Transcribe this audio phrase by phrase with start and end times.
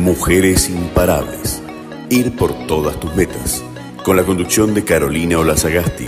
[0.00, 1.62] Mujeres imparables.
[2.08, 3.62] Ir por todas tus metas.
[4.02, 6.06] Con la conducción de Carolina Olazagasti.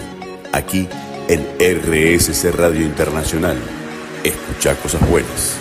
[0.51, 0.89] Aquí
[1.29, 3.59] en RSC Radio Internacional.
[4.25, 5.59] Escucha cosas buenas.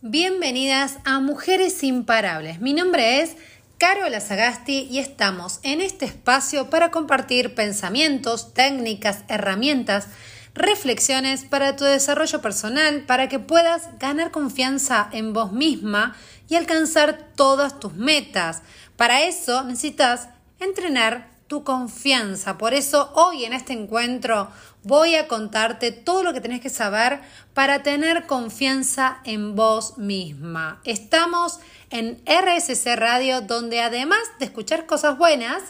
[0.00, 2.62] Bienvenidas a Mujeres Imparables.
[2.62, 3.36] Mi nombre es
[3.76, 10.06] Carola Sagasti y estamos en este espacio para compartir pensamientos, técnicas, herramientas,
[10.54, 16.16] reflexiones para tu desarrollo personal, para que puedas ganar confianza en vos misma
[16.48, 18.62] y alcanzar todas tus metas.
[18.96, 20.28] Para eso necesitas
[20.60, 22.56] entrenar tu confianza.
[22.56, 24.48] Por eso hoy en este encuentro
[24.82, 27.20] voy a contarte todo lo que tenés que saber
[27.52, 30.80] para tener confianza en vos misma.
[30.84, 35.62] Estamos en RSC Radio donde además de escuchar cosas buenas,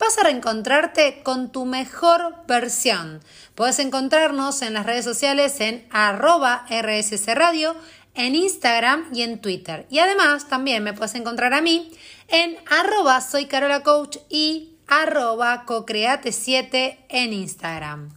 [0.00, 3.22] vas a reencontrarte con tu mejor versión.
[3.54, 7.76] Puedes encontrarnos en las redes sociales en arroba RSC Radio,
[8.14, 9.86] en Instagram y en Twitter.
[9.90, 11.92] Y además también me puedes encontrar a mí
[12.28, 18.08] en arroba soy Carola Coach y arroba cocreate7 en Instagram.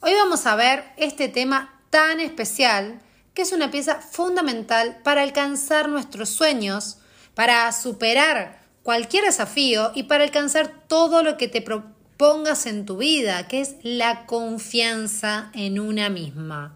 [0.00, 3.00] Hoy vamos a ver este tema tan especial
[3.34, 6.96] que es una pieza fundamental para alcanzar nuestros sueños,
[7.34, 13.48] para superar cualquier desafío y para alcanzar todo lo que te propongas en tu vida,
[13.48, 16.72] que es la confianza en una misma.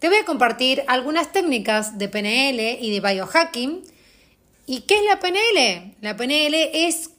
[0.00, 3.80] Te voy a compartir algunas técnicas de PNL y de biohacking.
[4.66, 5.94] ¿Y qué es la PNL?
[6.00, 7.10] La PNL es,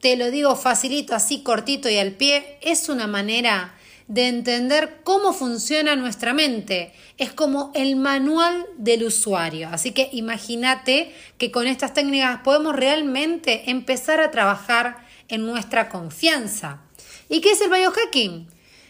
[0.00, 3.75] te lo digo facilito, así cortito y al pie, es una manera
[4.08, 6.92] de entender cómo funciona nuestra mente.
[7.18, 9.68] Es como el manual del usuario.
[9.72, 16.82] Así que imagínate que con estas técnicas podemos realmente empezar a trabajar en nuestra confianza.
[17.28, 18.48] ¿Y qué es el biohacking?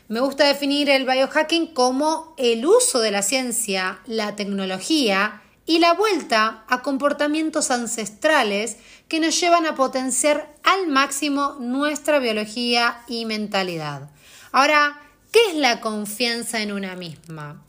[0.08, 5.94] Me gusta definir el biohacking como el uso de la ciencia, la tecnología y la
[5.94, 8.76] vuelta a comportamientos ancestrales
[9.08, 14.10] que nos llevan a potenciar al máximo nuestra biología y mentalidad.
[14.52, 15.00] Ahora,
[15.36, 17.62] ¿Qué es la confianza en una misma?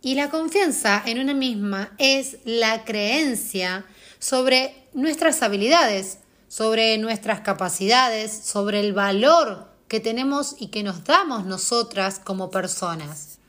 [0.00, 3.84] Y la confianza en una misma es la creencia
[4.18, 11.44] sobre nuestras habilidades, sobre nuestras capacidades, sobre el valor que tenemos y que nos damos
[11.44, 13.40] nosotras como personas.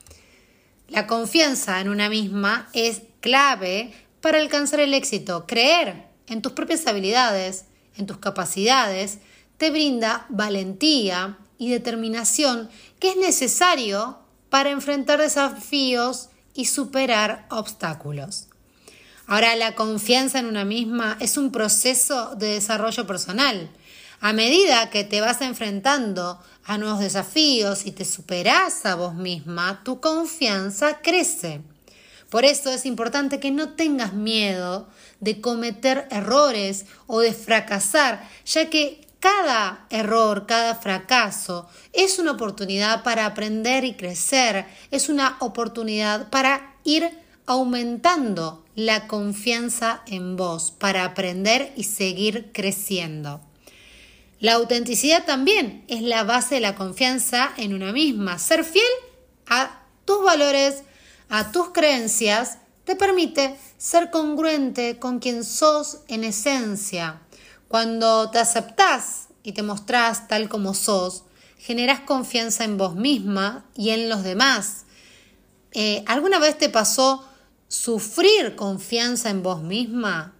[0.90, 5.46] La confianza en una misma es clave para alcanzar el éxito.
[5.48, 7.64] Creer en tus propias habilidades,
[7.96, 9.20] en tus capacidades,
[9.56, 14.20] te brinda valentía y determinación que es necesario
[14.50, 18.48] para enfrentar desafíos y superar obstáculos.
[19.26, 23.72] Ahora, la confianza en una misma es un proceso de desarrollo personal.
[24.20, 29.82] A medida que te vas enfrentando a nuevos desafíos y te superas a vos misma,
[29.84, 31.62] tu confianza crece.
[32.30, 34.88] Por eso es importante que no tengas miedo
[35.20, 43.04] de cometer errores o de fracasar, ya que cada error, cada fracaso es una oportunidad
[43.04, 51.06] para aprender y crecer, es una oportunidad para ir aumentando la confianza en vos, para
[51.06, 53.42] aprender y seguir creciendo.
[54.40, 58.40] La autenticidad también es la base de la confianza en una misma.
[58.40, 58.84] Ser fiel
[59.48, 60.82] a tus valores,
[61.30, 67.22] a tus creencias, te permite ser congruente con quien sos en esencia.
[67.72, 71.24] Cuando te aceptás y te mostrás tal como sos,
[71.58, 74.84] generás confianza en vos misma y en los demás.
[75.72, 77.26] Eh, ¿Alguna vez te pasó
[77.70, 80.34] sufrir confianza en vos misma?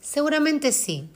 [0.00, 1.10] Seguramente sí.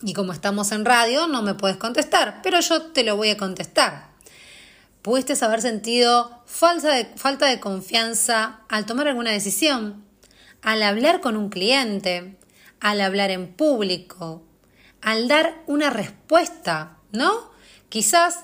[0.00, 3.36] Y como estamos en radio, no me puedes contestar, pero yo te lo voy a
[3.36, 4.12] contestar.
[5.02, 10.06] ¿Pudiste haber sentido falta de, falta de confianza al tomar alguna decisión?
[10.62, 12.38] Al hablar con un cliente,
[12.80, 14.45] al hablar en público,
[15.06, 17.52] al dar una respuesta, ¿no?
[17.88, 18.40] Quizás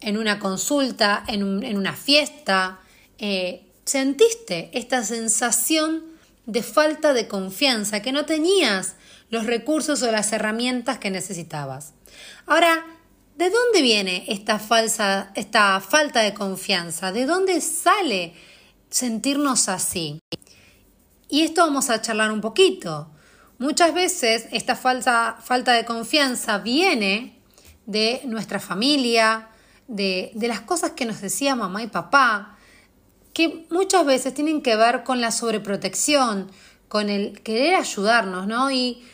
[0.00, 2.80] en una consulta, en, una fiesta,
[3.18, 6.02] eh, sentiste esta sensación
[6.46, 8.96] de falta de confianza, que no tenías
[9.28, 11.92] los recursos o las herramientas que necesitabas.
[12.46, 12.84] Ahora,
[13.36, 17.12] ¿de dónde viene esta, falsa, esta falta de confianza?
[17.12, 18.34] ¿De dónde sale
[18.88, 20.18] sentirnos así?
[21.28, 23.12] Y esto vamos a charlar un poquito.
[23.60, 27.38] Muchas veces esta falsa, falta de confianza viene
[27.84, 29.48] de nuestra familia,
[29.86, 32.56] de, de las cosas que nos decía mamá y papá,
[33.34, 36.50] que muchas veces tienen que ver con la sobreprotección,
[36.88, 38.70] con el querer ayudarnos, ¿no?
[38.70, 39.04] Y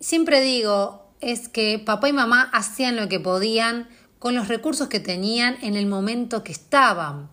[0.00, 3.88] siempre digo, es que papá y mamá hacían lo que podían
[4.18, 7.30] con los recursos que tenían en el momento que estaban.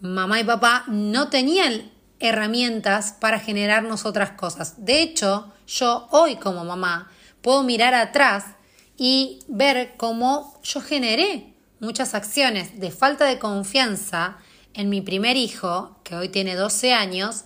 [0.00, 4.84] Mamá y papá no tenían herramientas para generarnos otras cosas.
[4.84, 7.10] De hecho, yo hoy como mamá
[7.42, 8.44] puedo mirar atrás
[8.96, 14.36] y ver cómo yo generé muchas acciones de falta de confianza
[14.74, 17.44] en mi primer hijo, que hoy tiene 12 años,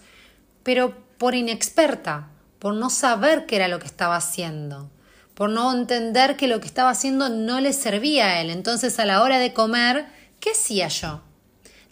[0.63, 4.91] pero por inexperta, por no saber qué era lo que estaba haciendo,
[5.35, 8.51] por no entender que lo que estaba haciendo no le servía a él.
[8.51, 10.07] Entonces a la hora de comer,
[10.41, 11.23] ¿qué hacía yo?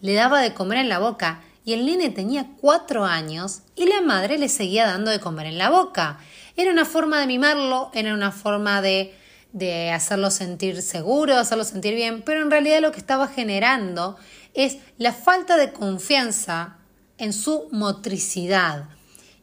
[0.01, 4.03] Le daba de comer en la boca y el nene tenía cuatro años y la
[4.03, 6.19] madre le seguía dando de comer en la boca.
[6.57, 9.15] Era una forma de mimarlo, era una forma de,
[9.53, 14.17] de hacerlo sentir seguro, hacerlo sentir bien, pero en realidad lo que estaba generando
[14.53, 16.77] es la falta de confianza
[17.17, 18.85] en su motricidad.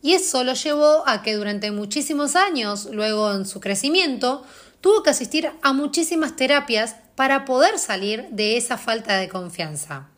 [0.03, 4.44] Y eso lo llevó a que durante muchísimos años, luego en su crecimiento,
[4.79, 10.10] tuvo que asistir a muchísimas terapias para poder salir de esa falta de confianza.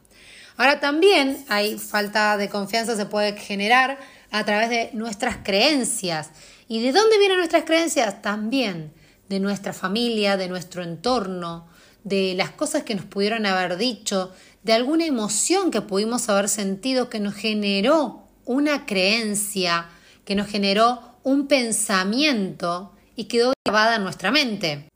[0.58, 4.00] Ahora también hay falta de confianza se puede generar
[4.32, 6.32] a través de nuestras creencias.
[6.68, 8.22] ¿Y de dónde vienen nuestras creencias?
[8.22, 8.94] También
[9.30, 11.68] de nuestra familia, de nuestro entorno,
[12.04, 14.32] de las cosas que nos pudieron haber dicho,
[14.64, 19.90] de alguna emoción que pudimos haber sentido que nos generó una creencia,
[20.26, 24.90] que nos generó un pensamiento y quedó grabada en nuestra mente.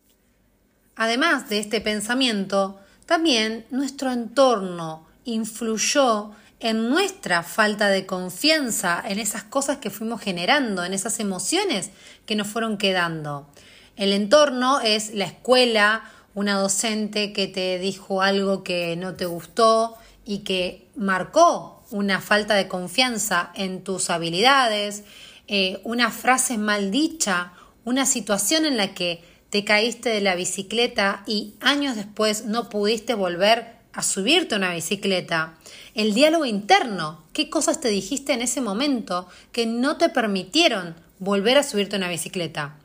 [0.96, 9.44] Además de este pensamiento, también nuestro entorno, influyó en nuestra falta de confianza, en esas
[9.44, 11.92] cosas que fuimos generando, en esas emociones
[12.26, 13.48] que nos fueron quedando.
[13.96, 16.04] El entorno es la escuela,
[16.34, 22.56] una docente que te dijo algo que no te gustó y que marcó una falta
[22.56, 25.04] de confianza en tus habilidades,
[25.48, 27.54] eh, una frase mal dicha,
[27.86, 33.14] una situación en la que te caíste de la bicicleta y años después no pudiste
[33.14, 35.56] volver a subirte a una bicicleta,
[35.96, 41.58] el diálogo interno, qué cosas te dijiste en ese momento que no te permitieron volver
[41.58, 42.76] a subirte una bicicleta,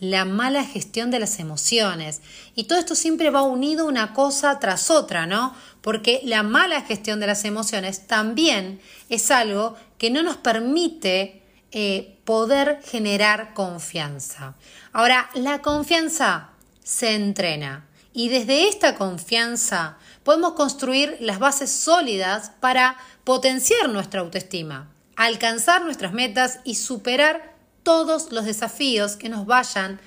[0.00, 2.20] la mala gestión de las emociones.
[2.56, 5.54] Y todo esto siempre va unido una cosa tras otra, ¿no?
[5.82, 12.18] Porque la mala gestión de las emociones también es algo que no nos permite eh,
[12.24, 14.56] poder generar confianza.
[14.92, 16.48] Ahora, la confianza
[16.82, 24.90] se entrena y desde esta confianza podemos construir las bases sólidas para potenciar nuestra autoestima,
[25.14, 30.00] alcanzar nuestras metas y superar todos los desafíos que nos vayan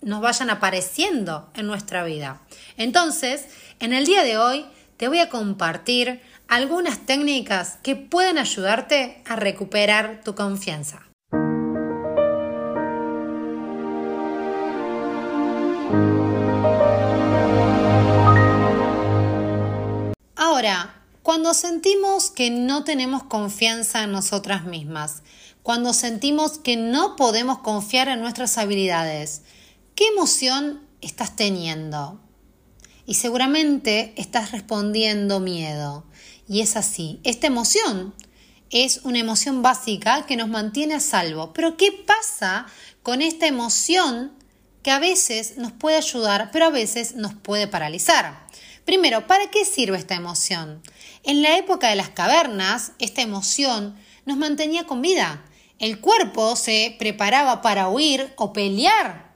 [0.00, 2.40] nos vayan apareciendo en nuestra vida.
[2.78, 3.48] Entonces,
[3.80, 4.64] en el día de hoy
[4.96, 11.09] te voy a compartir algunas técnicas que pueden ayudarte a recuperar tu confianza.
[20.60, 25.22] Ahora, cuando sentimos que no tenemos confianza en nosotras mismas,
[25.62, 29.40] cuando sentimos que no podemos confiar en nuestras habilidades,
[29.94, 32.20] ¿qué emoción estás teniendo?
[33.06, 36.04] Y seguramente estás respondiendo miedo.
[36.46, 37.20] Y es así.
[37.24, 38.14] Esta emoción
[38.68, 41.54] es una emoción básica que nos mantiene a salvo.
[41.54, 42.66] Pero ¿qué pasa
[43.02, 44.32] con esta emoción
[44.82, 48.49] que a veces nos puede ayudar, pero a veces nos puede paralizar?
[48.90, 50.82] Primero, ¿para qué sirve esta emoción?
[51.22, 53.94] En la época de las cavernas, esta emoción
[54.26, 55.44] nos mantenía con vida.
[55.78, 59.32] El cuerpo se preparaba para huir o pelear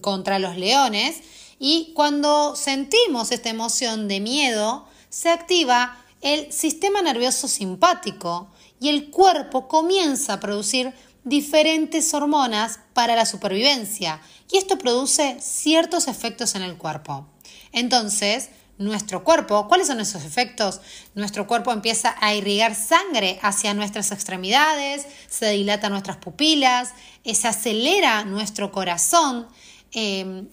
[0.00, 1.20] contra los leones
[1.60, 8.48] y cuando sentimos esta emoción de miedo, se activa el sistema nervioso simpático
[8.80, 10.92] y el cuerpo comienza a producir
[11.22, 17.28] diferentes hormonas para la supervivencia y esto produce ciertos efectos en el cuerpo.
[17.70, 19.68] Entonces, nuestro cuerpo.
[19.68, 20.80] ¿Cuáles son esos efectos?
[21.14, 26.92] Nuestro cuerpo empieza a irrigar sangre hacia nuestras extremidades, se dilata nuestras pupilas,
[27.24, 29.46] eh, se acelera nuestro corazón
[29.92, 30.48] em,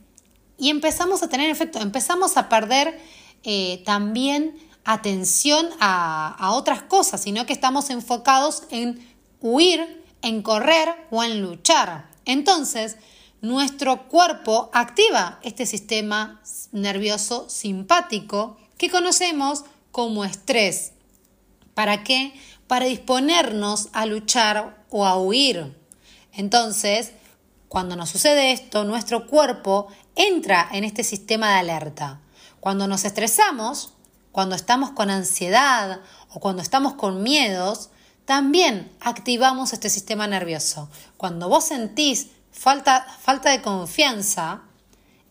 [0.58, 3.00] y empezamos a tener efecto, empezamos a perder
[3.44, 9.06] eh, también atención a, a otras cosas, sino que estamos enfocados en
[9.42, 12.10] huir, en correr o en luchar.
[12.26, 12.98] Entonces,
[13.44, 20.94] nuestro cuerpo activa este sistema nervioso simpático que conocemos como estrés.
[21.74, 22.34] ¿Para qué?
[22.68, 25.78] Para disponernos a luchar o a huir.
[26.32, 27.12] Entonces,
[27.68, 32.22] cuando nos sucede esto, nuestro cuerpo entra en este sistema de alerta.
[32.62, 33.92] Cuando nos estresamos,
[34.32, 37.90] cuando estamos con ansiedad o cuando estamos con miedos,
[38.24, 40.90] también activamos este sistema nervioso.
[41.18, 44.62] Cuando vos sentís falta, falta de confianza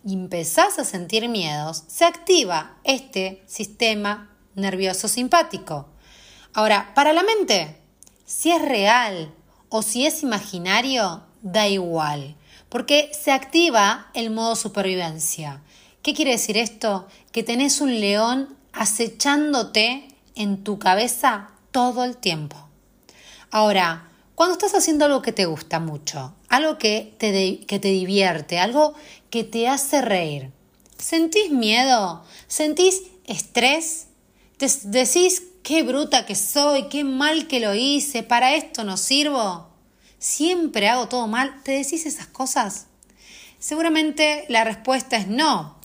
[0.04, 5.88] y empezás a sentir miedos, se activa este sistema nervioso simpático.
[6.52, 7.78] Ahora, para la mente,
[8.26, 9.32] si es real
[9.68, 12.36] o si es imaginario, da igual,
[12.68, 15.62] porque se activa el modo supervivencia.
[16.02, 17.06] ¿Qué quiere decir esto?
[17.30, 22.56] Que tenés un león acechándote en tu cabeza todo el tiempo.
[23.50, 24.08] Ahora,
[24.42, 28.92] cuando estás haciendo algo que te gusta mucho, algo que te, que te divierte, algo
[29.30, 30.50] que te hace reír,
[30.99, 32.25] ¿sentís miedo?
[32.49, 34.08] ¿Sentís estrés?
[34.56, 39.68] ¿Te decís qué bruta que soy, qué mal que lo hice, para esto no sirvo?
[40.18, 41.62] ¿Siempre hago todo mal?
[41.62, 42.88] ¿Te decís esas cosas?
[43.61, 45.78] Seguramente la respuesta es no.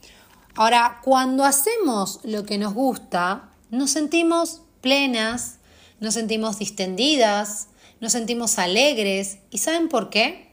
[0.55, 5.57] Ahora, cuando hacemos lo que nos gusta, nos sentimos plenas,
[5.99, 7.67] nos sentimos distendidas,
[7.99, 9.39] nos sentimos alegres.
[9.49, 10.49] ¿Y saben por qué?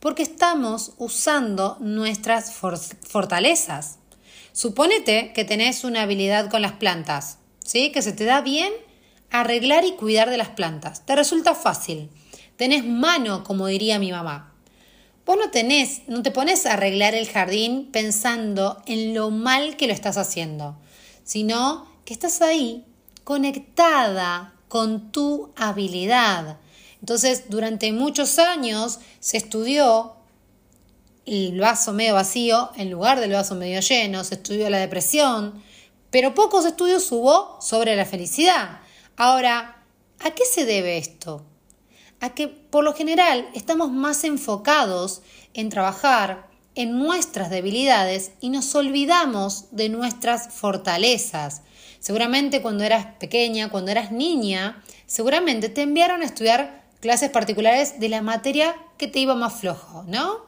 [0.00, 3.98] Porque estamos usando nuestras fortalezas.
[4.52, 7.90] Suponete que tenés una habilidad con las plantas, ¿sí?
[7.90, 8.72] Que se te da bien
[9.30, 11.04] arreglar y cuidar de las plantas.
[11.06, 12.08] Te resulta fácil.
[12.56, 14.52] Tenés mano, como diría mi mamá.
[15.26, 19.86] Vos no tenés, no te pones a arreglar el jardín pensando en lo mal que
[19.86, 20.76] lo estás haciendo,
[21.24, 22.84] sino que estás ahí
[23.24, 26.58] conectada con tu habilidad.
[27.04, 30.14] Entonces, durante muchos años se estudió
[31.26, 35.62] el vaso medio vacío en lugar del vaso medio lleno, se estudió la depresión,
[36.08, 38.80] pero pocos estudios hubo sobre la felicidad.
[39.18, 39.84] Ahora,
[40.20, 41.44] ¿a qué se debe esto?
[42.20, 45.20] A que por lo general estamos más enfocados
[45.52, 51.60] en trabajar en nuestras debilidades y nos olvidamos de nuestras fortalezas.
[52.00, 58.08] Seguramente cuando eras pequeña, cuando eras niña, seguramente te enviaron a estudiar clases particulares de
[58.08, 60.46] la materia que te iba más flojo, ¿no?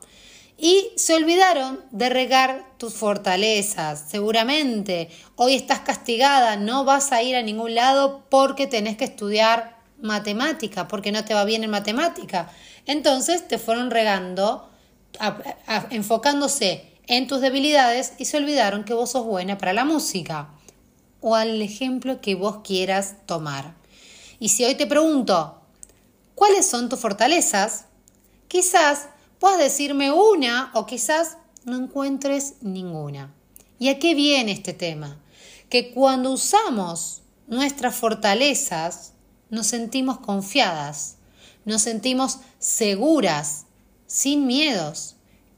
[0.56, 4.04] Y se olvidaron de regar tus fortalezas.
[4.08, 9.76] Seguramente hoy estás castigada, no vas a ir a ningún lado porque tenés que estudiar
[10.00, 12.50] matemática, porque no te va bien en matemática.
[12.86, 14.70] Entonces te fueron regando,
[15.90, 20.48] enfocándose en tus debilidades y se olvidaron que vos sos buena para la música
[21.20, 23.74] o al ejemplo que vos quieras tomar.
[24.40, 25.55] Y si hoy te pregunto,
[26.36, 27.86] ¿cuáles son tus fortalezas?
[28.46, 29.08] Quizás
[29.40, 33.34] puedas decirme una o quizás no encuentres ninguna.
[33.80, 35.20] ¿Y a qué viene este tema?
[35.68, 39.14] Que cuando usamos nuestras fortalezas,
[39.50, 41.16] nos sentimos confiadas,
[41.64, 43.66] nos sentimos seguras,
[44.06, 45.16] sin miedos.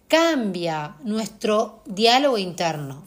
[0.09, 3.05] Cambia nuestro diálogo interno.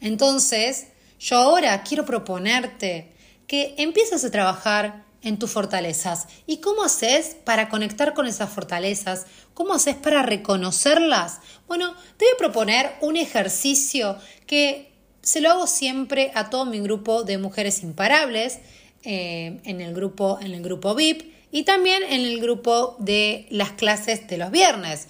[0.00, 0.88] Entonces,
[1.20, 3.12] yo ahora quiero proponerte
[3.46, 6.28] que empieces a trabajar en tus fortalezas.
[6.46, 9.26] ¿Y cómo haces para conectar con esas fortalezas?
[9.54, 11.40] ¿Cómo haces para reconocerlas?
[11.66, 16.80] Bueno, te voy a proponer un ejercicio que se lo hago siempre a todo mi
[16.80, 18.60] grupo de mujeres imparables,
[19.04, 23.72] eh, en, el grupo, en el grupo VIP y también en el grupo de las
[23.72, 25.06] clases de los viernes.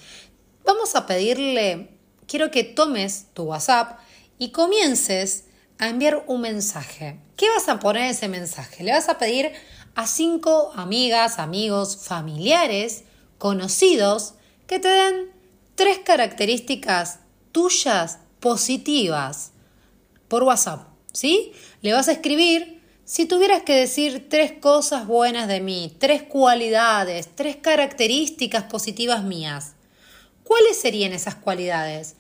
[0.64, 1.88] Vamos a pedirle,
[2.26, 3.98] quiero que tomes tu WhatsApp
[4.38, 5.44] y comiences
[5.78, 7.18] a enviar un mensaje.
[7.36, 8.84] ¿Qué vas a poner en ese mensaje?
[8.84, 9.52] Le vas a pedir
[9.98, 13.02] a cinco amigas, amigos, familiares,
[13.36, 14.34] conocidos,
[14.68, 15.32] que te den
[15.74, 17.18] tres características
[17.50, 19.50] tuyas positivas
[20.28, 21.50] por WhatsApp, ¿sí?
[21.82, 27.30] Le vas a escribir, si tuvieras que decir tres cosas buenas de mí, tres cualidades,
[27.34, 29.72] tres características positivas mías,
[30.44, 32.14] ¿cuáles serían esas cualidades?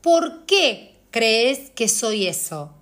[0.00, 2.74] ¿Por qué crees que soy eso?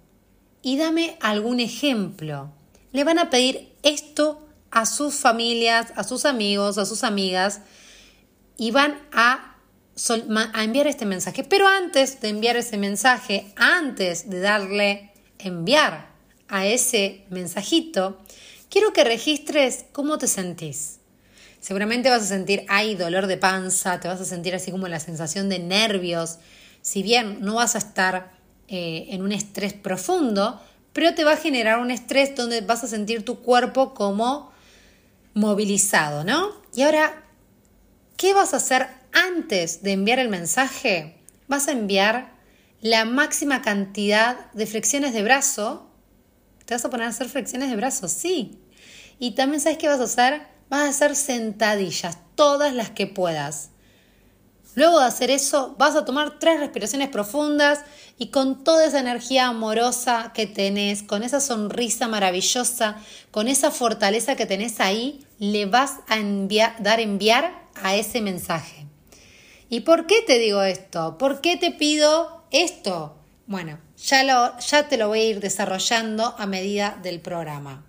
[0.63, 2.51] y dame algún ejemplo.
[2.93, 7.61] Le van a pedir esto a sus familias, a sus amigos, a sus amigas
[8.57, 9.57] y van a,
[10.55, 11.43] enviar este mensaje.
[11.43, 16.09] Pero antes de enviar ese mensaje, antes de darle enviar
[16.49, 18.21] a ese mensajito,
[18.71, 20.99] quiero que registres cómo te sentís.
[21.61, 25.01] Seguramente vas a sentir, hay dolor de panza, te vas a sentir así como la
[25.01, 26.39] sensación de nervios.
[26.83, 28.31] Si bien no vas a estar
[28.69, 30.61] eh, en un estrés profundo,
[30.99, 34.51] pero te va a generar un estrés donde vas a sentir tu cuerpo como
[35.33, 36.51] movilizado, ¿no?
[36.75, 37.23] Y ahora,
[38.17, 41.15] ¿qué vas a hacer antes de enviar el mensaje?
[41.47, 42.33] Vas a enviar
[42.81, 45.89] la máxima cantidad de flexiones de brazo.
[46.65, 48.09] ¿Te vas a poner a hacer flexiones de brazo?
[48.09, 48.59] Sí.
[49.21, 50.49] Y también sabes qué vas a hacer?
[50.69, 53.71] Vas a hacer sentadillas, todas las que puedas.
[54.79, 57.81] Luego de hacer eso, vas a tomar tres respiraciones profundas
[58.17, 62.97] y con toda esa energía amorosa que tenés, con esa sonrisa maravillosa,
[63.33, 68.87] con esa fortaleza que tenés ahí, le vas a enviar, dar enviar a ese mensaje.
[69.69, 71.19] ¿Y por qué te digo esto?
[71.19, 73.17] ¿Por qué te pido esto?
[73.49, 77.85] Bueno, ya, lo, ya te lo voy a ir desarrollando a medida del programa.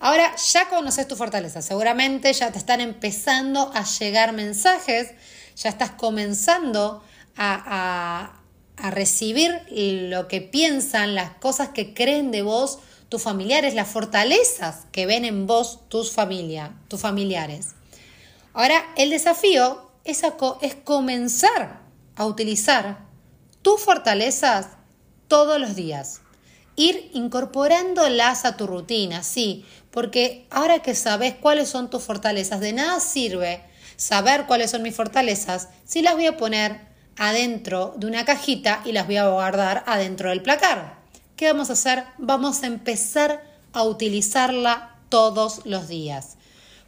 [0.00, 5.12] Ahora ya conoces tu fortaleza, seguramente ya te están empezando a llegar mensajes,
[5.56, 7.02] ya estás comenzando
[7.36, 8.42] a,
[8.76, 14.86] a recibir lo que piensan, las cosas que creen de vos tus familiares, las fortalezas
[14.90, 17.74] que ven en vos tus familia, tus familiares.
[18.54, 20.22] Ahora, el desafío es,
[20.62, 21.80] es comenzar
[22.16, 23.06] a utilizar
[23.60, 24.68] tus fortalezas
[25.28, 26.22] todos los días.
[26.74, 32.72] Ir incorporándolas a tu rutina, sí, porque ahora que sabes cuáles son tus fortalezas, de
[32.72, 33.62] nada sirve
[34.02, 36.80] saber cuáles son mis fortalezas si las voy a poner
[37.16, 40.98] adentro de una cajita y las voy a guardar adentro del placar.
[41.36, 42.04] ¿Qué vamos a hacer?
[42.18, 46.36] Vamos a empezar a utilizarla todos los días.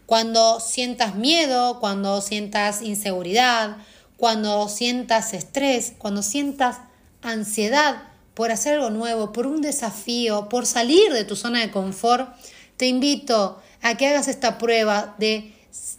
[0.06, 3.76] Cuando sientas miedo, cuando sientas inseguridad,
[4.16, 6.78] cuando sientas estrés, cuando sientas
[7.22, 8.02] ansiedad
[8.34, 12.34] por hacer algo nuevo, por un desafío, por salir de tu zona de confort,
[12.76, 15.53] te invito a que hagas esta prueba de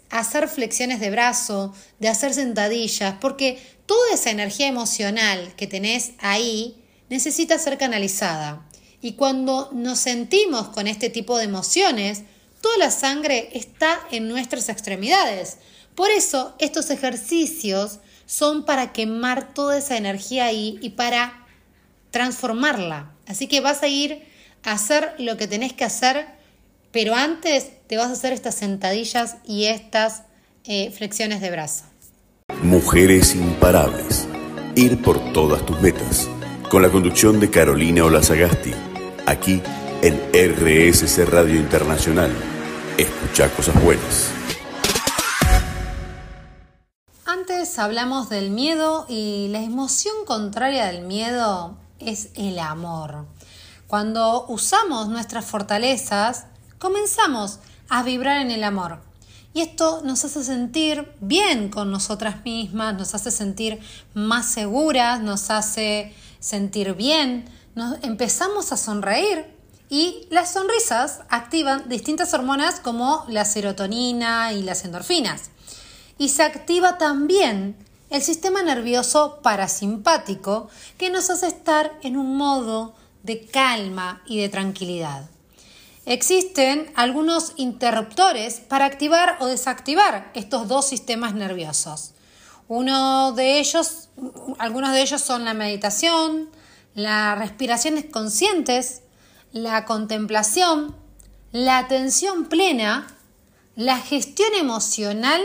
[0.10, 6.84] hacer flexiones de brazo, de hacer sentadillas, porque toda esa energía emocional que tenés ahí
[7.10, 8.66] necesita ser canalizada.
[9.02, 12.24] Y cuando nos sentimos con este tipo de emociones,
[12.62, 15.58] toda la sangre está en nuestras extremidades.
[15.94, 21.46] Por eso estos ejercicios son para quemar toda esa energía ahí y para
[22.12, 23.14] transformarla.
[23.28, 24.26] Así que vas a ir
[24.64, 26.28] a hacer lo que tenés que hacer,
[26.96, 30.24] pero antes te vas a hacer estas sentadillas y estas
[30.64, 31.84] eh, flexiones de brazo.
[32.64, 34.30] Mujeres imparables.
[34.78, 36.30] Ir por todas tus metas.
[36.70, 38.72] Con la conducción de Carolina Olazagasti.
[39.26, 39.62] Aquí
[40.02, 42.32] en RSC Radio Internacional
[42.98, 44.32] Escucha cosas buenas.
[47.26, 53.26] Antes hablamos del miedo y la emoción contraria del miedo es el amor.
[53.88, 56.46] Cuando usamos nuestras fortalezas,
[56.86, 57.58] comenzamos
[57.90, 59.00] a vibrar en el amor.
[59.56, 63.80] Y esto nos hace sentir bien con nosotras mismas, nos hace sentir
[64.14, 69.48] más seguras, nos hace sentir bien, nos empezamos a sonreír
[69.90, 75.50] y las sonrisas activan distintas hormonas como la serotonina y las endorfinas.
[76.20, 77.76] Y se activa también
[78.12, 80.70] el sistema nervioso parasimpático
[81.00, 82.94] que nos hace estar en un modo
[83.24, 85.28] de calma y de tranquilidad.
[86.06, 92.14] Existen algunos interruptores para activar o desactivar estos dos sistemas nerviosos.
[92.68, 94.10] Uno de ellos,
[94.60, 96.50] algunos de ellos son la meditación,
[96.94, 99.02] las respiraciones conscientes,
[99.52, 100.96] la contemplación,
[101.52, 103.08] la atención plena,
[103.76, 105.42] la gestión emocional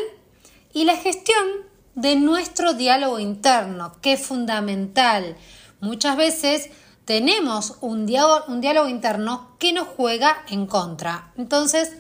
[0.73, 1.47] y la gestión
[1.95, 5.37] de nuestro diálogo interno, que es fundamental.
[5.81, 6.71] Muchas veces
[7.11, 11.33] tenemos un diálogo, un diálogo interno que nos juega en contra.
[11.37, 11.91] Entonces,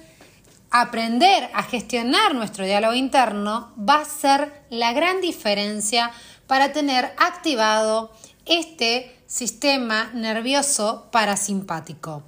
[0.71, 6.13] aprender a gestionar nuestro diálogo interno va a ser la gran diferencia
[6.47, 8.13] para tener activado
[8.47, 12.23] este sistema nervioso parasimpático.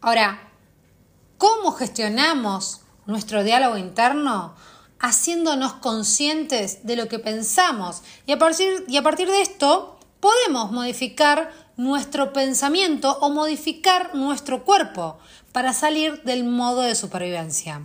[0.00, 0.40] Ahora,
[1.38, 4.56] ¿cómo gestionamos nuestro diálogo interno?
[4.98, 10.70] Haciéndonos conscientes de lo que pensamos y a partir, y a partir de esto podemos
[10.70, 15.18] modificar nuestro pensamiento o modificar nuestro cuerpo
[15.50, 17.82] para salir del modo de supervivencia.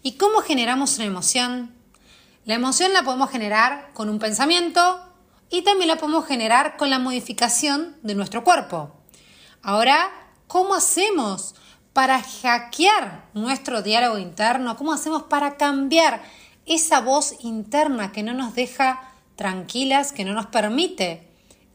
[0.00, 1.74] ¿Y cómo generamos una emoción?
[2.44, 5.00] La emoción la podemos generar con un pensamiento,
[5.50, 8.92] y también la podemos generar con la modificación de nuestro cuerpo.
[9.60, 10.10] Ahora,
[10.46, 11.56] ¿cómo hacemos
[11.92, 14.76] para hackear nuestro diálogo interno?
[14.76, 16.22] ¿Cómo hacemos para cambiar
[16.66, 21.29] esa voz interna que no nos deja tranquilas, que no nos permite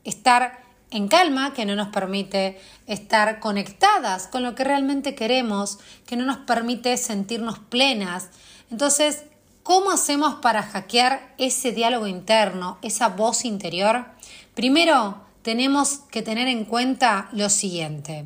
[0.05, 6.15] estar en calma, que no nos permite estar conectadas con lo que realmente queremos, que
[6.15, 8.29] no nos permite sentirnos plenas?
[8.71, 9.25] Entonces,
[9.65, 14.05] ¿Cómo hacemos para hackear ese diálogo interno, esa voz interior?
[14.53, 18.25] Primero, tenemos que tener en cuenta lo siguiente.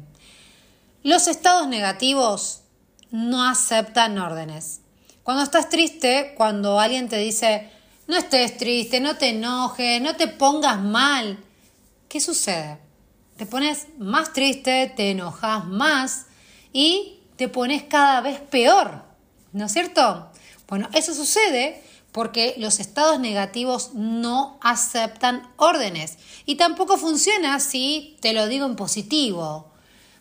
[1.01, 2.63] Los estados negativos
[3.09, 4.81] no aceptan órdenes.
[5.23, 7.69] Cuando estás triste, cuando alguien te dice,
[8.09, 11.41] no estés triste, no te enojes, no te pongas mal,
[12.09, 12.79] ¿qué sucede?
[13.37, 16.25] Te pones más triste, te enojas más
[16.73, 19.03] y te pones cada vez peor,
[19.53, 20.29] ¿no es cierto?
[20.67, 28.33] Bueno, eso sucede porque los estados negativos no aceptan órdenes y tampoco funciona si te
[28.33, 29.71] lo digo en positivo.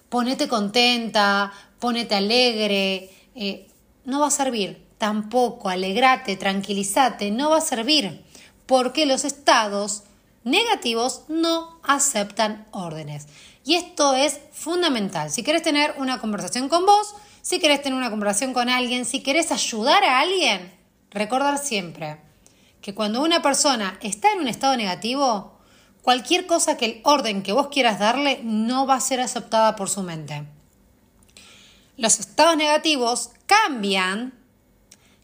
[0.09, 3.67] Ponete contenta, ponete alegre, eh,
[4.05, 4.87] no va a servir.
[4.99, 8.25] Tampoco alegrate, tranquilízate, no va a servir
[8.67, 10.03] porque los estados
[10.45, 13.27] negativos no aceptan órdenes.
[13.65, 15.31] Y esto es fundamental.
[15.31, 19.23] Si quieres tener una conversación con vos, si querés tener una conversación con alguien, si
[19.23, 20.73] querés ayudar a alguien,
[21.11, 22.19] recordar siempre
[22.81, 25.59] que cuando una persona está en un estado negativo,
[26.03, 29.91] cualquier cosa que el orden que vos quieras darle no va a ser aceptada por
[29.91, 30.45] su mente.
[31.97, 34.33] Los estados negativos cambian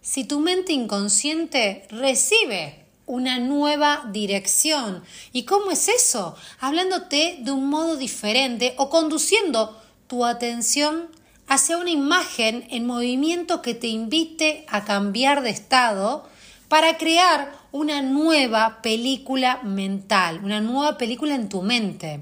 [0.01, 5.03] si tu mente inconsciente recibe una nueva dirección.
[5.33, 6.37] ¿Y cómo es eso?
[6.61, 11.09] Hablándote de un modo diferente o conduciendo tu atención
[11.47, 16.29] hacia una imagen en movimiento que te invite a cambiar de estado
[16.69, 22.21] para crear una nueva película mental, una nueva película en tu mente.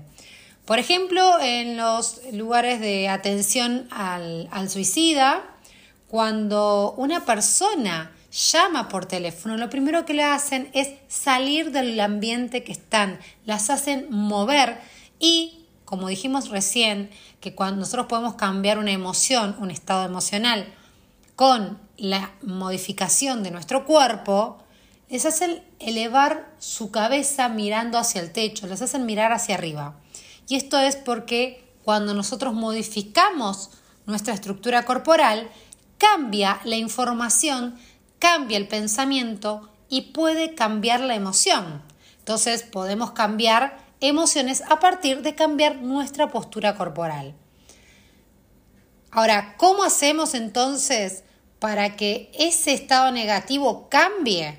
[0.65, 5.43] Por ejemplo, en los lugares de atención al, suicida,
[6.09, 12.65] cuando una persona llama por teléfono, lo primero que le hacen es salir del ambiente
[12.65, 14.81] que están, las hacen mover
[15.19, 20.67] y, como dijimos recién, que cuando nosotros podemos cambiar una emoción, un estado emocional,
[21.37, 24.63] con la modificación de nuestro cuerpo,
[25.11, 29.95] les hacen elevar su cabeza mirando hacia el techo, les hacen mirar hacia arriba.
[30.49, 33.71] Y esto es porque cuando nosotros modificamos
[34.07, 35.51] nuestra estructura corporal,
[35.99, 37.77] cambia la información,
[38.23, 41.83] cambia el pensamiento y puede cambiar la emoción.
[42.21, 47.35] Entonces podemos cambiar emociones a partir de cambiar nuestra postura corporal.
[49.11, 51.25] Ahora, ¿cómo hacemos entonces
[51.59, 54.57] para que ese estado negativo cambie?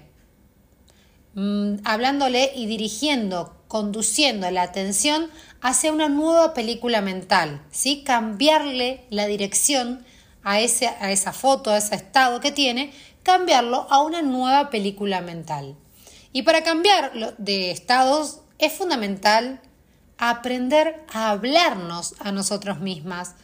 [1.33, 5.29] Mm, hablándole y dirigiendo, conduciendo la atención
[5.61, 8.03] hacia una nueva película mental, ¿sí?
[8.03, 10.05] cambiarle la dirección
[10.43, 12.91] a, ese, a esa foto, a ese estado que tiene,
[13.23, 15.75] cambiarlo a una nueva película mental.
[16.31, 19.61] Y para cambiar de estados es fundamental
[20.17, 23.35] aprender a hablarnos a nosotros mismas.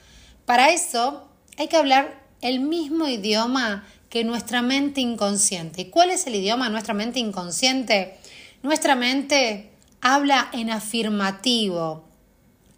[0.46, 5.82] Para eso hay que hablar el mismo idioma que nuestra mente inconsciente.
[5.82, 8.18] ¿Y cuál es el idioma de nuestra mente inconsciente?
[8.64, 12.06] Nuestra mente habla en afirmativo,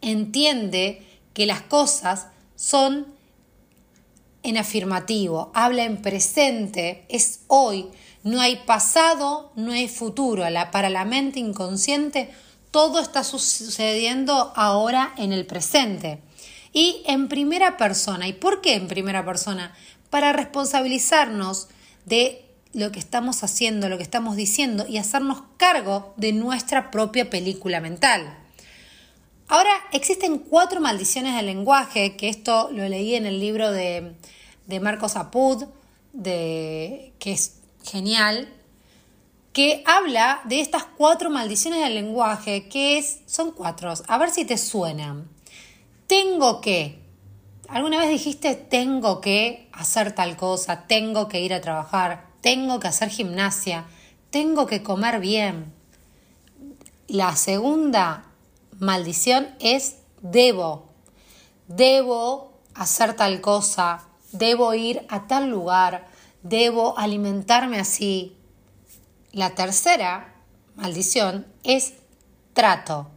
[0.02, 3.08] entiende que las cosas son
[4.44, 7.88] en afirmativo, habla en presente, es hoy,
[8.24, 10.44] no hay pasado, no hay futuro.
[10.72, 12.32] para la mente inconsciente
[12.72, 16.22] todo está sucediendo ahora en el presente.
[16.74, 18.30] Y en primera persona.
[18.30, 19.74] ¿Y por qué en primera persona?
[20.12, 21.70] para responsabilizarnos
[22.06, 27.32] de lo que estamos haciendo, lo que estamos diciendo y hacernos cargo de nuestra propia
[27.32, 28.38] película mental.
[29.52, 34.16] Ahora, existen cuatro maldiciones del lenguaje, que esto lo leí en el libro de,
[34.66, 35.66] de Marcos Apud,
[36.14, 38.48] de, que es genial,
[39.52, 44.58] que habla de estas cuatro maldiciones del lenguaje, que son cuatro, a ver si te
[44.58, 45.28] suenan.
[46.08, 47.02] Tengo que,
[47.68, 52.88] ¿Alguna vez dijiste tengo que hacer tal cosa, tengo que ir a trabajar, tengo que
[52.88, 53.84] hacer gimnasia,
[54.30, 55.74] tengo que comer bien?
[57.10, 58.31] La segunda
[58.82, 60.90] maldición es debo.
[61.68, 66.08] Debo hacer tal cosa, debo ir a tal lugar,
[66.42, 68.36] debo alimentarme así.
[69.32, 70.34] La tercera
[70.76, 71.94] maldición es
[72.54, 73.08] trato.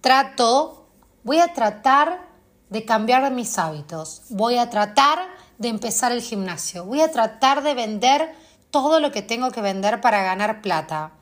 [0.00, 0.88] Trato,
[1.22, 2.28] voy a tratar
[2.68, 5.20] de cambiar mis hábitos, voy a tratar
[5.56, 8.34] de empezar el gimnasio, voy a tratar de vender
[8.72, 11.12] todo lo que tengo que vender para ganar plata.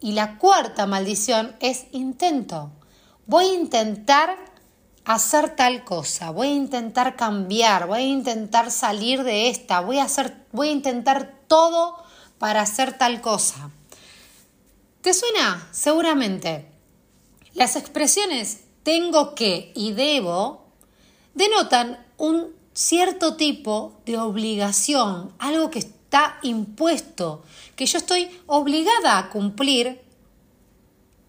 [0.00, 2.70] Y la cuarta maldición es intento.
[3.26, 4.36] Voy a intentar
[5.04, 10.04] hacer tal cosa, voy a intentar cambiar, voy a intentar salir de esta, voy a
[10.04, 11.96] hacer voy a intentar todo
[12.38, 13.70] para hacer tal cosa.
[15.00, 15.68] ¿Te suena?
[15.72, 16.66] Seguramente.
[17.54, 20.66] Las expresiones tengo que y debo
[21.34, 27.44] denotan un cierto tipo de obligación, algo que está impuesto,
[27.76, 30.00] que yo estoy obligada a cumplir,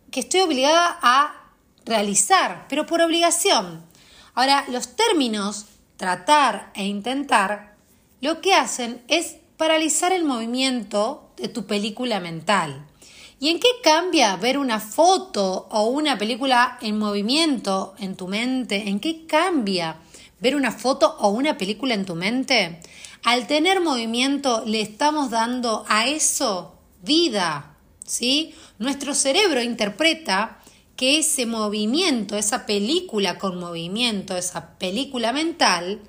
[0.10, 1.52] que estoy obligada a
[1.86, 3.86] realizar, pero por obligación.
[4.34, 5.68] Ahora, los términos
[5.98, 7.76] tratar e intentar
[8.22, 12.88] lo que hacen es paralizar el movimiento de tu película mental.
[13.40, 18.90] ¿Y en qué cambia ver una foto o una película en movimiento en tu mente?
[18.90, 19.98] ¿En qué cambia
[20.40, 22.80] ver una foto o una película en tu mente?
[23.24, 28.56] Al tener movimiento le estamos dando a eso vida, ¿sí?
[28.80, 30.60] Nuestro cerebro interpreta
[30.96, 36.02] que ese movimiento, esa película con movimiento, esa película mental,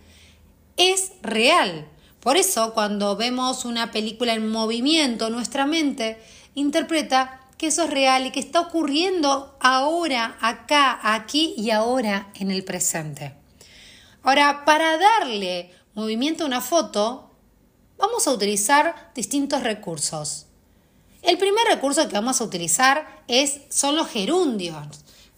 [0.76, 1.86] es real.
[2.20, 6.18] Por eso cuando vemos una película en movimiento, nuestra mente
[6.54, 12.50] interpreta que eso es real y que está ocurriendo ahora, acá, aquí y ahora en
[12.50, 13.34] el presente.
[14.22, 17.30] Ahora, para darle movimiento a una foto,
[17.98, 20.46] vamos a utilizar distintos recursos.
[21.22, 24.86] El primer recurso que vamos a utilizar es, son los gerundios.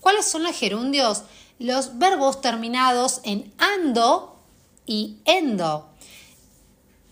[0.01, 1.23] ¿Cuáles son los gerundios?
[1.59, 4.39] Los verbos terminados en ando
[4.87, 5.89] y endo.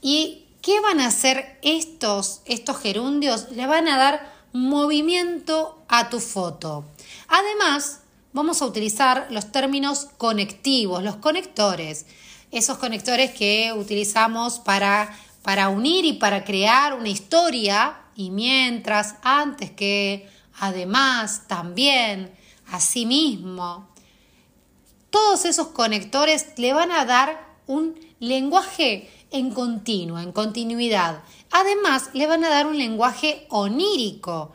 [0.01, 3.51] ¿Y qué van a hacer estos, estos gerundios?
[3.51, 6.85] Le van a dar movimiento a tu foto.
[7.29, 8.01] Además,
[8.33, 12.07] vamos a utilizar los términos conectivos, los conectores.
[12.53, 15.13] Esos conectores que utilizamos para,
[15.43, 20.29] para unir y para crear una historia y mientras, antes que,
[20.61, 22.31] además, también,
[22.67, 23.89] asimismo.
[25.11, 31.23] Todos esos conectores le van a dar un lenguaje en continuo, en continuidad.
[31.51, 34.53] Además, le van a dar un lenguaje onírico.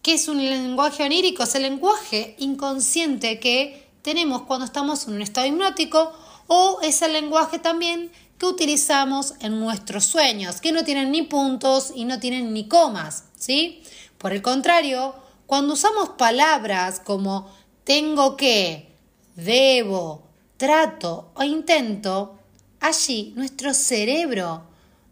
[0.00, 1.42] ¿Qué es un lenguaje onírico?
[1.42, 6.12] Es el lenguaje inconsciente que tenemos cuando estamos en un estado hipnótico
[6.46, 11.92] o es el lenguaje también que utilizamos en nuestros sueños, que no tienen ni puntos
[11.94, 13.82] y no tienen ni comas, ¿sí?
[14.18, 15.14] Por el contrario,
[15.46, 17.48] cuando usamos palabras como
[17.84, 18.92] tengo que,
[19.36, 20.22] debo,
[20.56, 22.38] trato o intento,
[22.80, 24.64] allí nuestro cerebro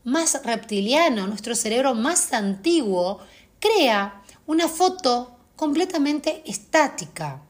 [0.05, 3.21] más reptiliano, nuestro cerebro más antiguo,
[3.59, 7.43] crea una foto completamente estática.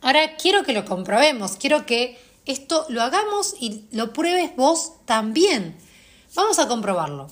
[0.00, 5.76] Ahora quiero que lo comprobemos, quiero que esto lo hagamos y lo pruebes vos también.
[6.34, 7.28] Vamos a comprobarlo.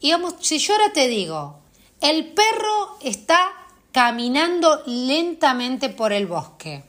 [0.00, 1.60] Y vamos, si yo ahora te digo,
[2.00, 3.52] el perro está
[3.92, 6.84] caminando lentamente por el bosque.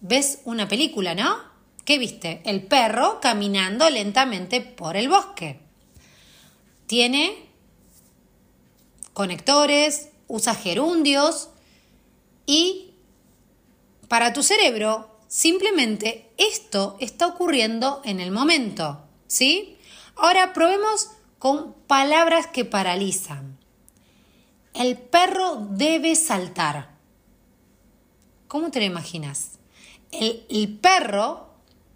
[0.00, 1.36] ¿Ves una película, no?
[1.84, 2.40] ¿Qué viste?
[2.46, 5.60] El perro caminando lentamente por el bosque.
[6.86, 7.50] Tiene
[9.12, 11.50] conectores, usa gerundios
[12.46, 12.94] y
[14.08, 19.76] para tu cerebro Simplemente esto está ocurriendo en el momento, ¿sí?
[20.14, 23.58] Ahora probemos con palabras que paralizan.
[24.74, 26.94] El perro debe saltar.
[28.46, 29.58] ¿Cómo te lo imaginas?
[30.12, 31.48] El, el perro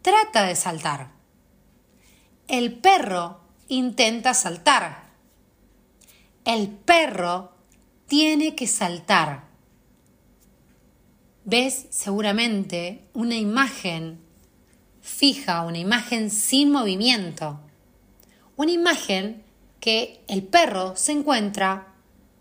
[0.03, 1.13] trata de saltar.
[2.49, 5.11] El perro intenta saltar.
[6.45, 7.53] El perro
[8.09, 9.48] tiene que saltar
[11.49, 14.21] ves seguramente una imagen
[15.01, 17.59] fija, una imagen sin movimiento,
[18.57, 19.43] una imagen
[19.81, 21.95] que el perro se encuentra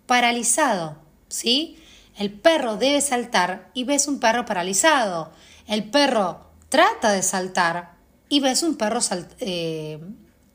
[0.08, 0.98] paralizado,
[1.30, 1.82] ¿sí?
[2.18, 5.32] El perro debe saltar y ves un perro paralizado.
[5.68, 7.96] El perro trata de saltar
[8.28, 9.00] y ves un perro
[9.40, 10.02] eh,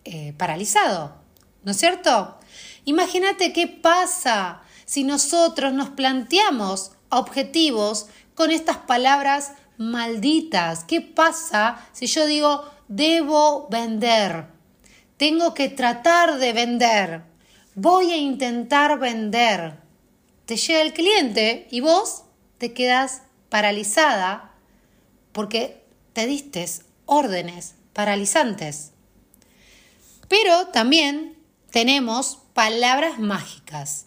[0.05, 1.17] eh, paralizado,
[1.65, 2.39] ¿no es cierto?
[2.85, 10.85] Imagínate qué pasa si nosotros nos planteamos objetivos con estas palabras malditas.
[10.85, 14.47] ¿Qué pasa si yo digo debo vender?
[15.17, 17.23] Tengo que tratar de vender.
[17.75, 19.79] Voy a intentar vender.
[20.47, 22.25] Te llega el cliente y vos
[22.59, 24.53] te quedas paralizada
[25.33, 26.67] porque te diste
[27.07, 28.93] órdenes paralizantes.
[30.29, 31.37] Pero también
[31.71, 34.07] tenemos palabras mágicas.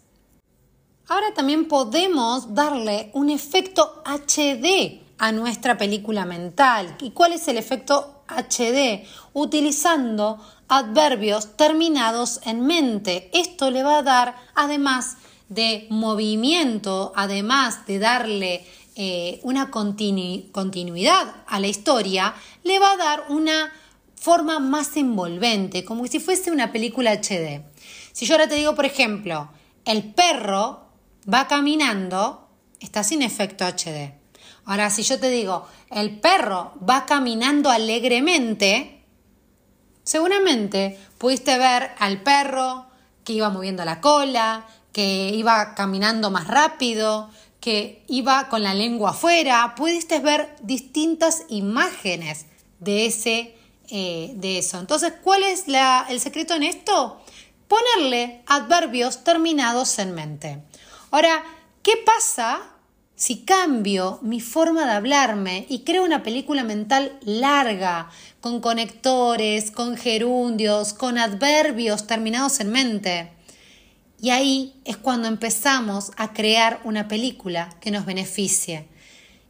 [1.08, 6.98] Ahora también podemos darle un efecto HD a nuestra película mental.
[7.00, 9.06] ¿Y cuál es el efecto HD?
[9.34, 13.30] Utilizando adverbios terminados en mente.
[13.34, 18.66] Esto le va a dar, además de movimiento, además de darle
[18.96, 23.72] eh, una continuidad a la historia, le va a dar una
[24.16, 27.62] forma más envolvente, como si fuese una película HD.
[28.12, 29.50] Si yo ahora te digo, por ejemplo,
[29.86, 30.85] el perro
[31.32, 32.48] va caminando,
[32.80, 34.14] está sin efecto HD.
[34.66, 39.04] Ahora, si yo te digo, el perro va caminando alegremente,
[40.04, 42.88] seguramente pudiste ver al perro
[43.24, 49.12] que iba moviendo la cola, que iba caminando más rápido, que iba con la lengua
[49.12, 52.46] afuera, pudiste ver distintas imágenes
[52.80, 53.56] de, ese,
[53.90, 54.80] eh, de eso.
[54.80, 55.66] Entonces, ¿cuál es
[56.10, 57.20] el secreto en esto?
[57.68, 60.62] Ponerle adverbios terminados en mente.
[61.16, 61.46] Ahora,
[61.82, 62.62] ¿qué pasa
[63.16, 68.10] si cambio mi forma de hablarme y creo una película mental larga,
[68.42, 73.32] con conectores, con gerundios, con adverbios terminados en mente?
[74.20, 78.90] Y ahí es cuando empezamos a crear una película que nos beneficie.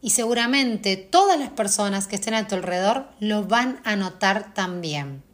[0.00, 5.25] Y seguramente todas las personas que estén a tu alrededor lo van a notar también.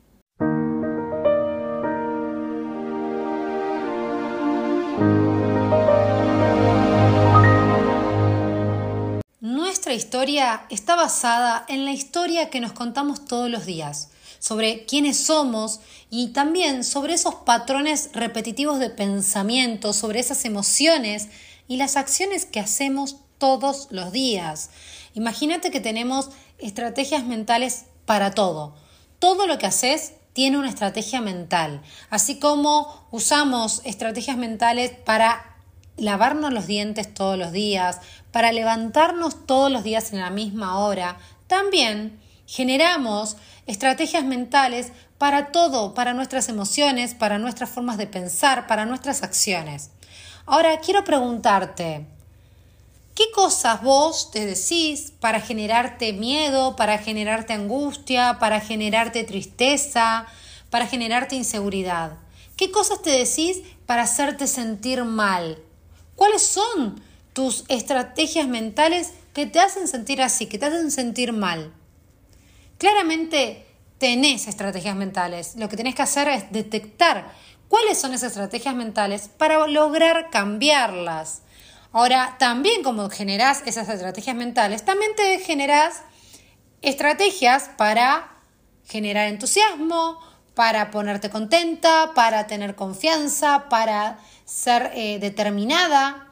[9.83, 15.16] Nuestra historia está basada en la historia que nos contamos todos los días, sobre quiénes
[15.16, 21.31] somos y también sobre esos patrones repetitivos de pensamiento, sobre esas emociones
[21.66, 24.71] y las acciones que hacemos todos los días.
[25.14, 28.77] Imagínate que tenemos estrategias mentales para todo.
[29.18, 35.53] Todo lo que haces tiene una estrategia mental, así como usamos estrategias mentales para
[35.97, 38.01] lavarnos los dientes todos los días,
[38.33, 45.95] para levantarnos todos los días en la misma hora, también generamos estrategias mentales para todo,
[45.95, 49.90] para nuestras emociones, para nuestras formas de pensar, para nuestras acciones.
[50.47, 52.07] Ahora quiero preguntarte,
[53.14, 60.27] ¿Qué cosas vos te decís para generarte miedo, para generarte angustia, para generarte tristeza,
[60.71, 62.16] para generarte inseguridad?
[62.57, 65.59] ¿Qué cosas te decís para hacerte sentir mal?
[66.16, 71.73] ¿Cuáles son tus estrategias mentales que te hacen sentir así, que te hacen sentir mal?
[72.79, 73.66] Claramente
[73.99, 75.55] tenés estrategias mentales.
[75.57, 77.33] Lo que tenés que hacer es detectar
[77.68, 81.42] cuáles son esas estrategias mentales para lograr cambiarlas.
[81.92, 86.03] Ahora, también como generás esas estrategias mentales, también te generás
[86.81, 88.33] estrategias para
[88.88, 90.18] generar entusiasmo,
[90.55, 96.32] para ponerte contenta, para tener confianza, para ser eh, determinada.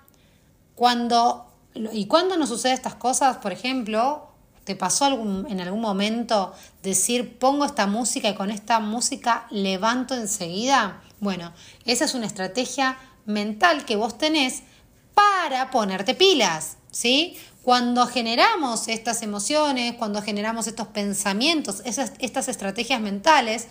[0.81, 1.45] Cuando,
[1.93, 4.31] y cuando nos suceden estas cosas, por ejemplo,
[4.65, 11.03] ¿te pasó en algún momento decir pongo esta música y con esta música levanto enseguida?
[11.21, 11.53] Bueno,
[11.85, 14.63] esa es una estrategia mental que vos tenés
[15.13, 17.37] para ponerte pilas, ¿sí?
[17.63, 23.69] Cuando generamos estas emociones, cuando generamos estos pensamientos, esas, estas estrategias mentales,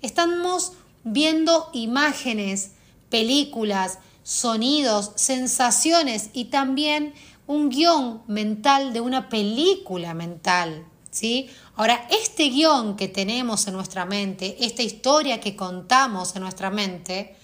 [0.00, 2.70] estamos viendo imágenes,
[3.10, 7.14] películas, sonidos, sensaciones y también
[7.46, 10.86] un guion mental de una película mental.
[11.10, 11.50] ¿sí?
[11.76, 17.36] Ahora, este guion que tenemos en nuestra mente, esta historia que contamos en nuestra mente,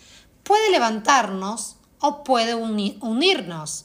[0.42, 3.84] puede levantarnos o puede unirnos,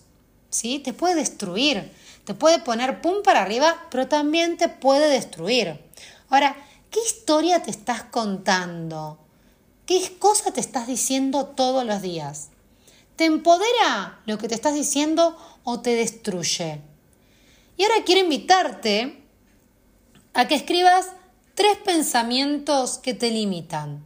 [0.49, 0.79] ¿sí?
[0.79, 1.91] Te puede destruir,
[2.25, 5.79] te puede poner pum para arriba, pero también te puede destruir.
[6.29, 6.55] Ahora,
[6.89, 9.19] ¿qué historia te estás contando?
[9.85, 12.49] ¿Qué cosa te estás diciendo todos los días?
[13.23, 16.81] ¿Te empodera lo que te estás diciendo o te destruye?
[17.77, 19.23] Y ahora quiero invitarte
[20.33, 21.07] a que escribas
[21.55, 24.03] tres pensamientos que te limitan.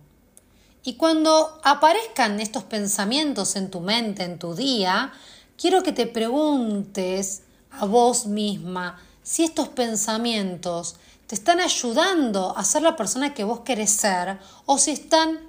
[0.84, 5.12] Y cuando aparezcan estos pensamientos en tu mente, en tu día,
[5.60, 12.84] quiero que te preguntes a vos misma si estos pensamientos te están ayudando a ser
[12.84, 15.40] la persona que vos querés ser o si están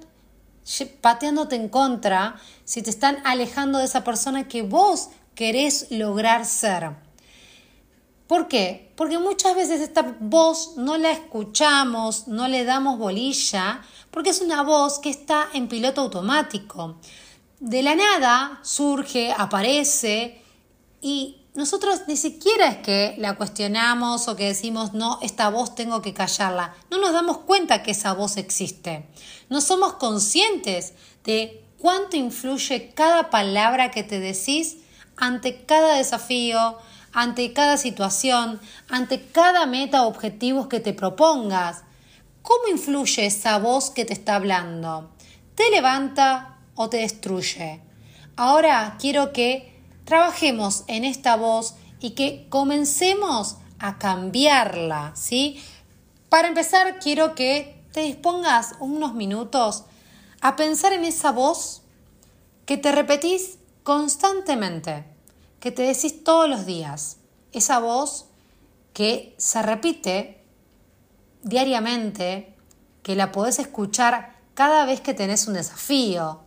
[1.01, 6.91] pateándote en contra, si te están alejando de esa persona que vos querés lograr ser.
[8.27, 8.93] ¿Por qué?
[8.95, 14.61] Porque muchas veces esta voz no la escuchamos, no le damos bolilla, porque es una
[14.61, 16.99] voz que está en piloto automático.
[17.59, 20.39] De la nada surge, aparece
[21.01, 26.03] y nosotros ni siquiera es que la cuestionamos o que decimos, no, esta voz tengo
[26.03, 26.75] que callarla.
[26.91, 29.09] No nos damos cuenta que esa voz existe.
[29.49, 34.77] No somos conscientes de cuánto influye cada palabra que te decís
[35.17, 36.77] ante cada desafío,
[37.11, 41.83] ante cada situación, ante cada meta o objetivos que te propongas.
[42.41, 45.11] ¿Cómo influye esa voz que te está hablando?
[45.55, 47.81] ¿Te levanta o te destruye?
[48.35, 55.61] Ahora quiero que trabajemos en esta voz y que comencemos a cambiarla, ¿sí?
[56.29, 59.83] Para empezar, quiero que te dispongas unos minutos
[60.41, 61.81] a pensar en esa voz
[62.65, 65.05] que te repetís constantemente,
[65.59, 67.17] que te decís todos los días.
[67.51, 68.25] Esa voz
[68.93, 70.43] que se repite
[71.41, 72.55] diariamente,
[73.01, 76.41] que la podés escuchar cada vez que tenés un desafío,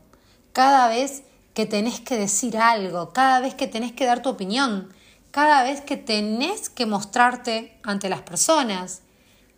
[0.52, 1.22] cada vez
[1.54, 4.92] que tenés que decir algo, cada vez que tenés que dar tu opinión,
[5.30, 9.02] cada vez que tenés que mostrarte ante las personas.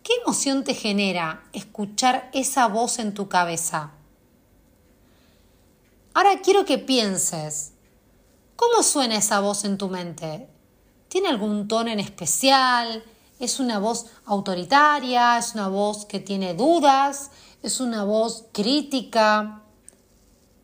[0.03, 3.94] ¿Qué emoción te genera escuchar esa voz en tu cabeza?
[6.15, 7.73] Ahora quiero que pienses,
[8.55, 10.47] ¿cómo suena esa voz en tu mente?
[11.09, 13.03] ¿Tiene algún tono en especial?
[13.37, 19.63] Es una voz autoritaria, es una voz que tiene dudas, es una voz crítica.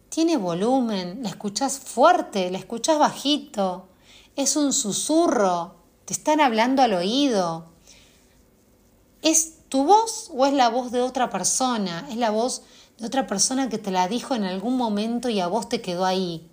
[0.08, 3.90] Tiene volumen, la escuchas fuerte, la escuchas bajito.
[4.38, 5.76] Es un susurro,
[6.06, 7.66] te están hablando al oído.
[9.22, 12.08] ¿Es tu voz o es la voz de otra persona?
[12.10, 12.62] Es la voz
[13.02, 16.06] de otra persona que te la dijo en algún momento y a vos te quedó
[16.06, 16.48] ahí.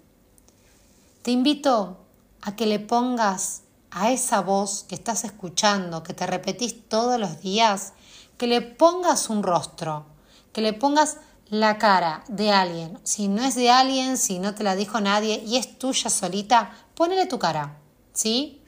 [1.21, 1.99] Te invito
[2.41, 7.43] a que le pongas a esa voz que estás escuchando, que te repetís todos los
[7.43, 7.93] días,
[8.39, 10.07] que le pongas un rostro,
[10.55, 11.19] que le pongas
[11.51, 12.99] la cara de alguien.
[13.03, 16.71] Si no es de alguien, si no te la dijo nadie y es tuya solita,
[16.95, 17.77] ponele tu cara,
[18.15, 18.63] ¿sí?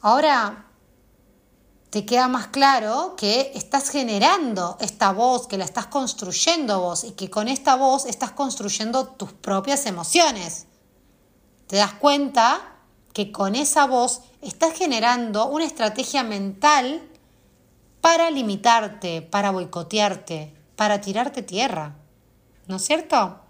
[0.00, 0.67] Ahora
[1.90, 7.12] te queda más claro que estás generando esta voz, que la estás construyendo vos y
[7.12, 10.66] que con esta voz estás construyendo tus propias emociones.
[11.66, 12.76] Te das cuenta
[13.14, 17.02] que con esa voz estás generando una estrategia mental
[18.02, 21.96] para limitarte, para boicotearte, para tirarte tierra.
[22.66, 23.40] ¿No es cierto?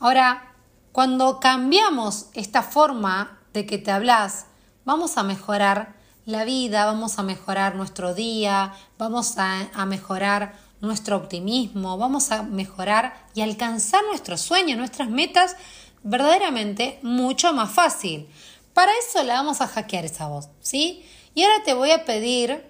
[0.00, 0.54] Ahora,
[0.92, 4.46] cuando cambiamos esta forma de que te hablas,
[4.84, 5.95] vamos a mejorar
[6.26, 13.14] la vida, vamos a mejorar nuestro día, vamos a, mejorar nuestro optimismo, vamos a mejorar
[13.34, 15.56] y alcanzar nuestros sueños, nuestras metas
[16.02, 18.28] verdaderamente mucho más fácil.
[18.74, 21.04] Para eso le vamos a hackear esa voz, ¿sí?
[21.34, 22.66] Y ahora te voy a pedir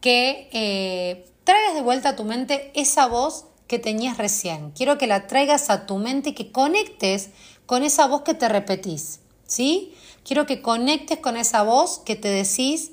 [0.00, 4.70] que eh, traigas de vuelta a tu mente esa voz que tenías recién.
[4.70, 7.30] Quiero que la traigas a tu mente y que conectes
[7.66, 9.94] con esa voz que te repetís, ¿sí?
[10.24, 12.92] Quiero que conectes con esa voz que te decís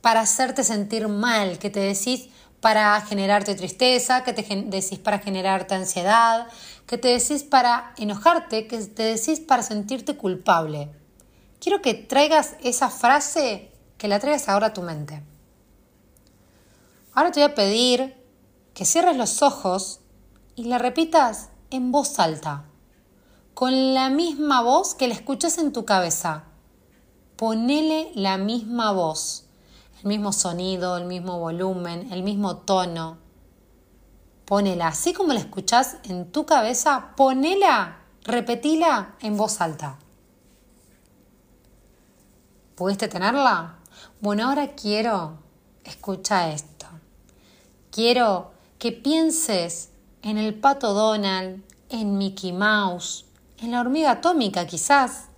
[0.00, 2.28] para hacerte sentir mal, que te decís
[2.60, 6.48] para generarte tristeza, que te decís para generarte ansiedad,
[6.86, 10.90] que te decís para enojarte, que te decís para sentirte culpable.
[11.60, 15.22] Quiero que traigas esa frase, que la traigas ahora a tu mente.
[17.12, 18.16] Ahora te voy a pedir
[18.74, 20.00] que cierres los ojos
[20.54, 22.64] y la repitas en voz alta,
[23.54, 26.44] con la misma voz que la escuchas en tu cabeza.
[27.36, 29.47] Ponele la misma voz
[30.02, 33.18] el mismo sonido, el mismo volumen, el mismo tono.
[34.44, 39.98] Ponela, así como la escuchás en tu cabeza, ponela, repetila en voz alta.
[42.74, 43.78] ¿Pudiste tenerla?
[44.20, 45.38] Bueno, ahora quiero,
[45.84, 46.86] escucha esto.
[47.90, 49.90] Quiero que pienses
[50.22, 53.24] en el pato Donald, en Mickey Mouse,
[53.58, 55.28] en la hormiga atómica quizás,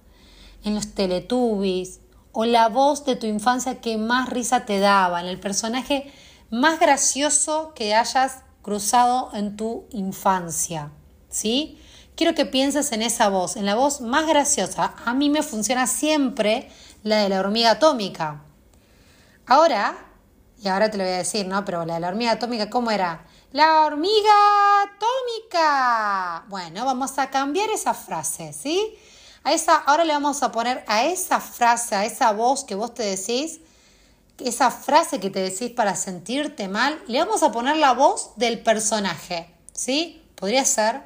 [0.64, 2.00] en los Teletubbies,
[2.32, 6.12] o la voz de tu infancia que más risa te daba, en el personaje
[6.50, 10.92] más gracioso que hayas cruzado en tu infancia,
[11.28, 11.80] ¿sí?
[12.16, 14.94] Quiero que pienses en esa voz, en la voz más graciosa.
[15.06, 16.70] A mí me funciona siempre
[17.02, 18.42] la de la hormiga atómica.
[19.46, 19.96] Ahora,
[20.62, 21.64] y ahora te lo voy a decir, ¿no?
[21.64, 23.24] Pero la de la hormiga atómica, ¿cómo era?
[23.52, 26.44] La hormiga atómica.
[26.48, 28.94] Bueno, vamos a cambiar esa frase, ¿sí?
[29.42, 32.94] A esa, ahora le vamos a poner a esa frase, a esa voz que vos
[32.94, 33.60] te decís,
[34.38, 38.60] esa frase que te decís para sentirte mal, le vamos a poner la voz del
[38.60, 40.22] personaje, ¿sí?
[40.34, 41.02] Podría ser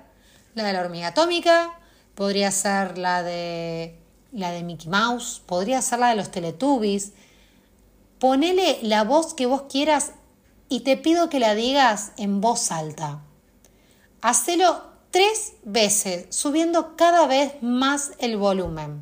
[0.54, 1.78] la de la hormiga atómica,
[2.14, 3.98] podría ser la de
[4.32, 7.12] la de Mickey Mouse, podría ser la de los Teletubbies.
[8.18, 10.12] Ponele la voz que vos quieras
[10.68, 13.20] y te pido que la digas en voz alta.
[14.22, 19.00] Hacelo tres veces, subiendo cada vez más el volumen.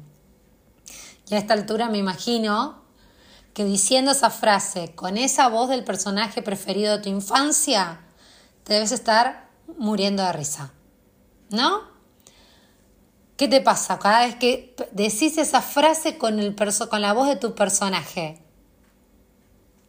[1.31, 2.83] Y a esta altura me imagino
[3.55, 8.03] que diciendo esa frase con esa voz del personaje preferido de tu infancia,
[8.63, 9.49] te debes estar
[9.79, 10.75] muriendo de risa.
[11.49, 11.81] ¿No?
[13.39, 16.55] ¿Qué te pasa cada vez que decís esa frase con, el
[16.91, 18.39] con la voz de tu personaje?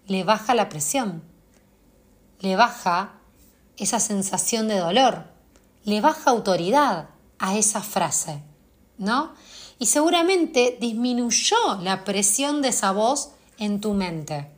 [0.08, 1.22] Le baja la presión,
[2.40, 3.16] le baja
[3.76, 5.33] esa sensación de dolor
[5.84, 7.10] le baja autoridad
[7.40, 8.42] a esa frase,
[8.98, 9.34] ¿no?
[9.80, 14.50] Y seguramente disminuyó la presión de esa voz en tu mente.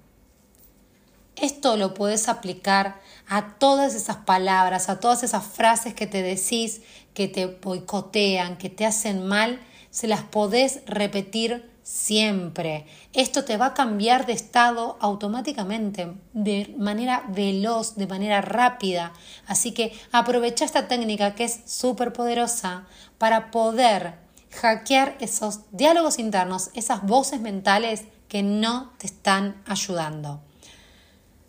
[1.36, 6.82] Esto lo puedes aplicar a todas esas palabras, a todas esas frases que te decís,
[7.14, 9.60] que te boicotean, que te hacen mal,
[9.90, 12.88] se las podés repetir siempre.
[13.14, 19.14] Esto te va a cambiar de estado automáticamente, de manera veloz, de manera rápida.
[19.46, 22.88] Así que aprovecha esta técnica que es súper poderosa
[23.20, 24.16] para poder
[24.50, 30.42] hackear esos diálogos internos, esas voces mentales que no te están ayudando.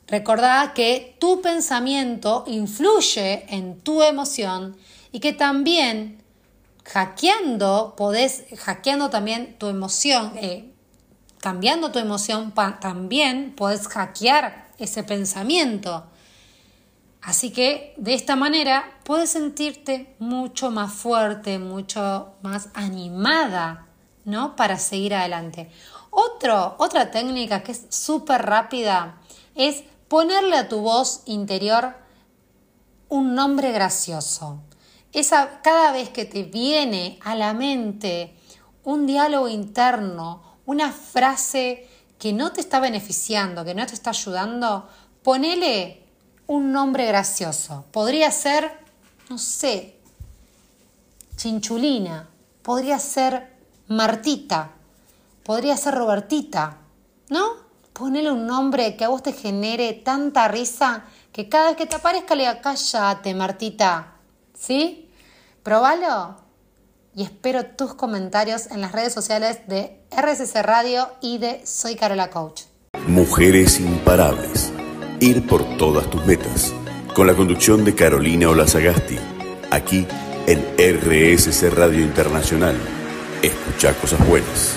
[0.06, 4.76] Recordá que tu pensamiento influye en tu emoción
[5.12, 6.22] y que también
[6.92, 10.72] hackeando, podés, hackeando también tu emoción, eh,
[11.40, 16.06] cambiando tu emoción, también podés hackear ese pensamiento.
[17.22, 23.86] Así que de esta manera puedes sentirte mucho más fuerte, mucho más animada,
[24.24, 24.54] ¿no?
[24.54, 25.70] Para seguir adelante.
[26.10, 29.20] Otro, otra técnica que es súper rápida
[29.56, 31.96] es ponerle a tu voz interior
[33.08, 34.60] un nombre gracioso
[35.62, 38.34] cada vez que te viene a la mente
[38.84, 41.88] un diálogo interno, una frase
[42.18, 44.88] que no te está beneficiando, que no te está ayudando,
[45.22, 46.02] ponele
[46.46, 47.84] un nombre gracioso.
[47.92, 48.70] Podría ser,
[49.28, 49.96] no sé,
[51.36, 52.28] Chinchulina,
[52.62, 53.54] podría ser
[53.88, 54.70] Martita,
[55.44, 56.78] podría ser Robertita,
[57.28, 57.66] ¿no?
[57.92, 61.96] Ponele un nombre que a vos te genere tanta risa que cada vez que te
[61.96, 64.14] aparezca le diga, cállate, Martita,
[64.54, 65.05] ¿sí?
[65.66, 66.36] Probalo
[67.12, 72.30] y espero tus comentarios en las redes sociales de RSC Radio y de Soy Carola
[72.30, 72.62] Coach.
[73.08, 74.72] Mujeres imparables.
[75.18, 76.72] Ir por todas tus metas.
[77.16, 79.16] Con la conducción de Carolina Olazagasti.
[79.72, 80.06] Aquí
[80.46, 82.76] en RSC Radio Internacional.
[83.42, 84.76] Escucha cosas buenas.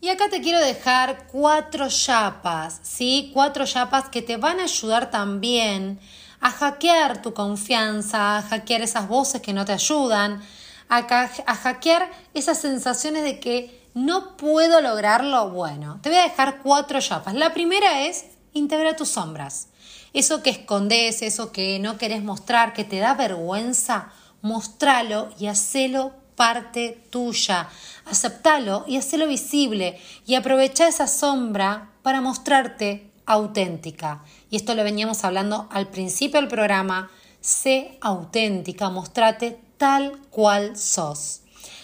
[0.00, 3.30] Y acá te quiero dejar cuatro chapas, ¿sí?
[3.32, 6.00] Cuatro chapas que te van a ayudar también
[6.40, 10.42] a hackear tu confianza, a hackear esas voces que no te ayudan,
[10.88, 15.50] a, hackear esas sensaciones de que no puedo lograrlo.
[15.50, 17.34] Bueno, te voy a dejar cuatro chapas.
[17.34, 19.68] La primera es integra tus sombras.
[20.12, 26.12] Eso que escondes, eso que no querés mostrar, que te da vergüenza, mostralo y hacelo
[26.36, 27.68] parte tuya.
[28.06, 34.22] Aceptalo y hacelo visible y aprovecha esa sombra para mostrarte auténtica.
[34.50, 37.10] Y esto lo veníamos hablando al principio del programa.
[37.40, 41.42] Sé auténtica, mostrate tal cual sos.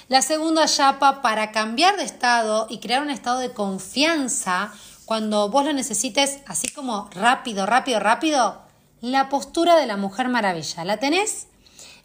[0.08, 4.72] La segunda chapa para cambiar de estado y crear un estado de confianza
[5.04, 8.62] cuando vos lo necesites así como rápido, rápido, rápido,
[9.00, 10.84] la postura de la Mujer Maravilla.
[10.84, 11.48] ¿La tenés?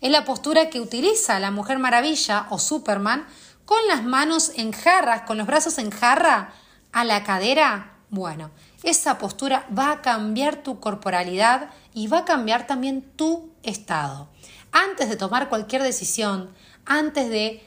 [0.01, 3.27] Es la postura que utiliza la Mujer Maravilla o Superman
[3.65, 6.53] con las manos en jarras, con los brazos en jarra
[6.91, 7.97] a la cadera.
[8.09, 8.51] Bueno,
[8.83, 14.29] esa postura va a cambiar tu corporalidad y va a cambiar también tu estado.
[14.71, 16.53] Antes de tomar cualquier decisión,
[16.85, 17.63] antes de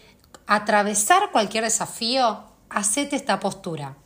[0.47, 3.97] atravesar cualquier desafío, hacete esta postura.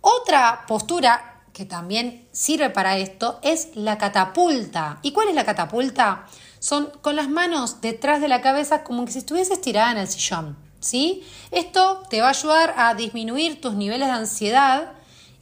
[0.00, 4.98] Otra postura que también sirve para esto es la catapulta.
[5.02, 6.26] ¿Y cuál es la catapulta?
[6.58, 10.08] Son con las manos detrás de la cabeza como que si estuvieses estirada en el
[10.08, 10.56] sillón.
[10.80, 11.22] ¿sí?
[11.50, 14.92] Esto te va a ayudar a disminuir tus niveles de ansiedad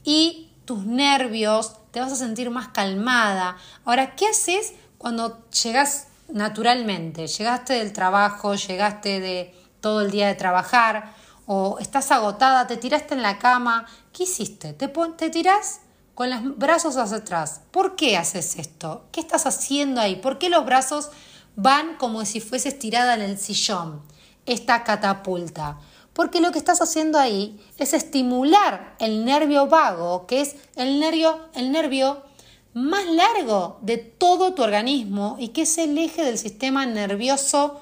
[0.04, 3.56] y tus nervios, te vas a sentir más calmada.
[3.86, 7.26] Ahora, ¿qué haces cuando llegas naturalmente?
[7.26, 11.14] Llegaste del trabajo, llegaste de todo el día de trabajar
[11.46, 13.86] o estás agotada, te tiraste en la cama.
[14.12, 14.74] ¿Qué hiciste?
[14.74, 15.80] ¿Te, te tirás
[16.14, 17.62] con los brazos hacia atrás?
[17.70, 19.06] ¿Por qué haces esto?
[19.10, 20.16] ¿Qué estás haciendo ahí?
[20.16, 21.08] ¿Por qué los brazos
[21.56, 24.02] van como si fuese estirada en el sillón?
[24.44, 25.78] Esta catapulta
[26.18, 31.38] porque lo que estás haciendo ahí es estimular el nervio vago, que es el nervio,
[31.54, 32.24] el nervio
[32.74, 37.80] más largo de todo tu organismo y que es el eje del sistema nervioso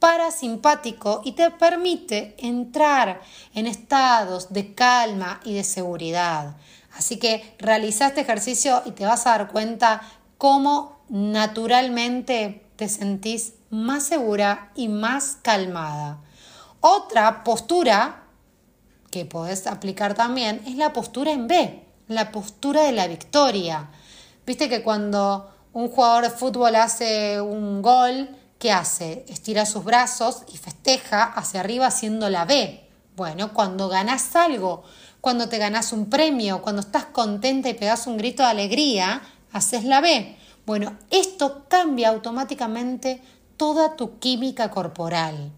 [0.00, 3.22] parasimpático y te permite entrar
[3.54, 6.58] en estados de calma y de seguridad.
[6.92, 10.02] Así que realiza este ejercicio y te vas a dar cuenta
[10.36, 16.18] cómo naturalmente te sentís más segura y más calmada.
[16.80, 18.22] Otra postura
[19.10, 23.90] que podés aplicar también es la postura en B, la postura de la victoria.
[24.46, 29.24] Viste que cuando un jugador de fútbol hace un gol, ¿qué hace?
[29.28, 32.88] Estira sus brazos y festeja hacia arriba haciendo la B.
[33.16, 34.84] Bueno, cuando ganás algo,
[35.20, 39.22] cuando te ganás un premio, cuando estás contenta y pegas un grito de alegría,
[39.52, 40.36] haces la B.
[40.64, 43.20] Bueno, esto cambia automáticamente
[43.56, 45.50] toda tu química corporal.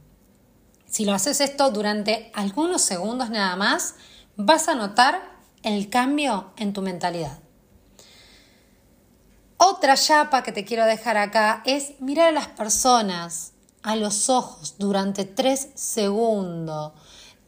[0.91, 3.95] Si lo haces esto durante algunos segundos nada más,
[4.37, 5.23] vas a notar
[5.63, 7.39] el cambio en tu mentalidad.
[9.57, 14.75] Otra chapa que te quiero dejar acá es mirar a las personas a los ojos
[14.79, 16.93] durante tres segundos.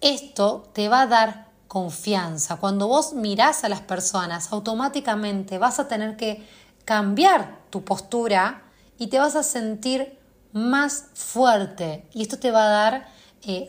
[0.01, 2.57] Esto te va a dar confianza.
[2.57, 6.47] Cuando vos mirás a las personas, automáticamente vas a tener que
[6.85, 8.63] cambiar tu postura
[8.99, 10.19] y te vas a sentir
[10.53, 12.07] más fuerte.
[12.13, 13.22] Y esto te va a dar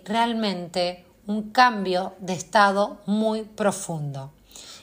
[0.05, 4.31] realmente un cambio de estado muy profundo.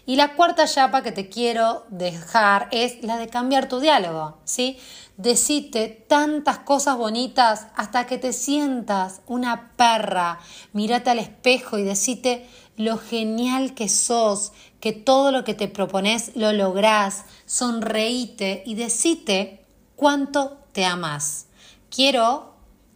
[0.06, 4.78] Y la cuarta chapa que te quiero dejar es la de cambiar tu diálogo, ¿sí?
[5.16, 10.40] Decite tantas cosas bonitas hasta que te sientas una perra.
[10.72, 16.32] Mírate al espejo y decite lo genial que sos, que todo lo que te propones
[16.34, 17.24] lo lográs.
[17.44, 19.64] Sonreíte y decite
[19.94, 21.46] cuánto te amas.
[21.90, 22.54] Quiero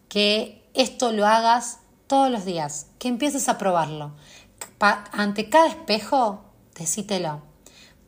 [0.09, 1.81] que esto lo hagas
[2.15, 4.13] todos los días, que empieces a probarlo.
[4.79, 6.45] ante cada espejo,
[6.79, 7.43] decítelo.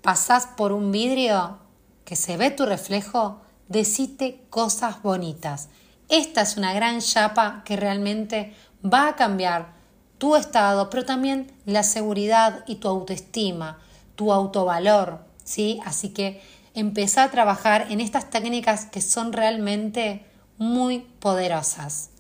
[0.01, 1.59] Pasás por un vidrio
[2.05, 5.71] que se ve tu reflejo, decite cosas bonitas.
[6.09, 9.73] Esta es una gran chapa que realmente va a cambiar
[10.19, 13.81] tu estado, pero también la seguridad y tu autoestima,
[14.15, 15.81] tu autovalor, ¿sí?
[15.85, 16.41] Así que
[16.75, 20.25] empezá a trabajar en estas técnicas que son realmente
[20.59, 22.11] muy poderosas.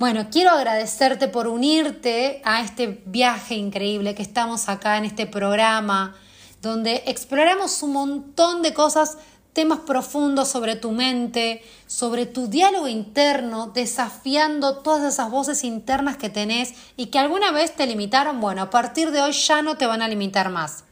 [0.00, 6.16] Bueno, quiero agradecerte por unirte a este viaje increíble que estamos acá en este programa,
[6.62, 9.18] donde exploramos un montón de cosas,
[9.52, 16.30] temas profundos sobre tu mente, sobre tu diálogo interno, desafiando todas esas voces internas que
[16.30, 18.40] tenés y que alguna vez te limitaron.
[18.40, 20.84] Bueno, a partir de hoy ya no te van a limitar más.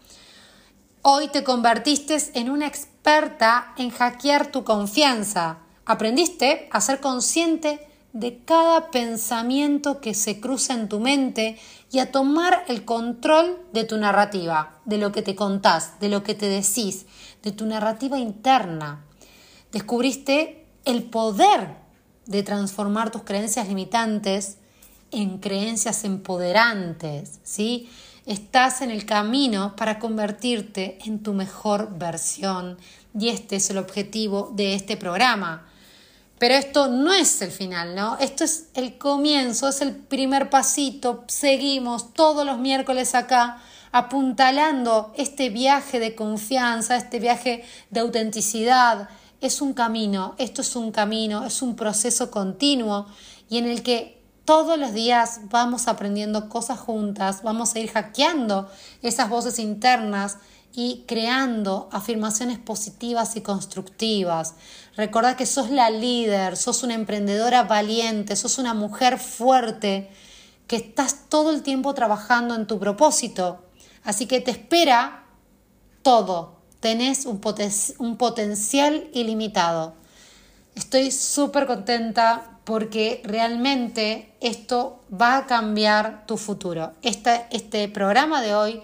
[1.00, 5.60] Hoy te convertiste en una experta en hackear tu confianza.
[5.86, 7.87] Aprendiste a ser consciente
[8.18, 11.56] de cada pensamiento que se cruza en tu mente
[11.92, 16.24] y a tomar el control de tu narrativa, de lo que te contás, de lo
[16.24, 17.06] que te decís,
[17.44, 19.04] de tu narrativa interna.
[19.70, 21.76] Descubriste el poder
[22.26, 24.58] de transformar tus creencias limitantes
[25.12, 27.88] en creencias empoderantes, ¿sí?
[28.26, 32.78] Estás en el camino para convertirte en tu mejor versión
[33.16, 35.67] y este es el objetivo de este programa
[36.38, 38.16] pero esto no es el final, ¿no?
[38.18, 41.24] Esto es el comienzo, es el primer pasito.
[41.26, 43.60] Seguimos todos los miércoles acá
[43.90, 49.08] apuntalando este viaje de confianza, este viaje de autenticidad.
[49.40, 53.06] Es un camino, esto es un camino, es un proceso continuo
[53.48, 58.70] y en el que todos los días vamos aprendiendo cosas juntas, vamos a ir hackeando
[59.02, 60.38] esas voces internas
[60.74, 64.54] y creando afirmaciones positivas y constructivas.
[64.96, 70.10] Recordad que sos la líder, sos una emprendedora valiente, sos una mujer fuerte,
[70.66, 73.64] que estás todo el tiempo trabajando en tu propósito.
[74.04, 75.24] Así que te espera
[76.02, 76.58] todo.
[76.80, 77.40] Tenés un,
[77.98, 79.94] un potencial ilimitado.
[80.74, 86.92] Estoy súper contenta porque realmente esto va a cambiar tu futuro.
[87.02, 88.82] Este, este programa de hoy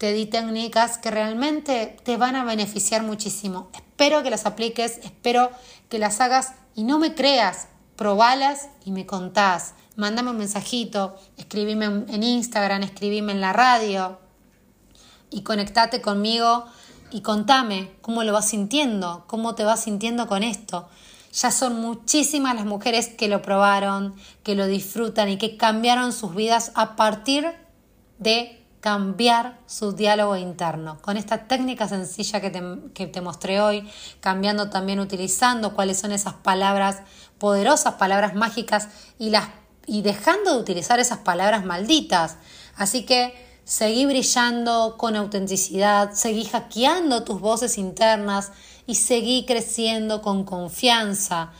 [0.00, 3.68] te di técnicas que realmente te van a beneficiar muchísimo.
[3.74, 5.50] Espero que las apliques, espero
[5.90, 9.74] que las hagas y no me creas, probalas y me contás.
[9.96, 14.18] Mándame un mensajito, escribime en Instagram, escribime en la radio
[15.28, 16.64] y conectate conmigo
[17.10, 20.88] y contame cómo lo vas sintiendo, cómo te vas sintiendo con esto.
[21.34, 26.34] Ya son muchísimas las mujeres que lo probaron, que lo disfrutan y que cambiaron sus
[26.34, 27.52] vidas a partir
[28.18, 30.98] de cambiar su diálogo interno.
[31.02, 32.62] Con esta técnica sencilla que te,
[32.94, 33.88] que te, mostré hoy,
[34.20, 37.02] cambiando también utilizando cuáles son esas palabras
[37.38, 39.48] poderosas, palabras mágicas y, las,
[39.86, 42.36] y dejando de utilizar esas palabras malditas.
[42.76, 48.52] Así que seguí brillando con autenticidad, seguí hackeando tus voces internas
[48.86, 51.52] y seguí creciendo con confianza.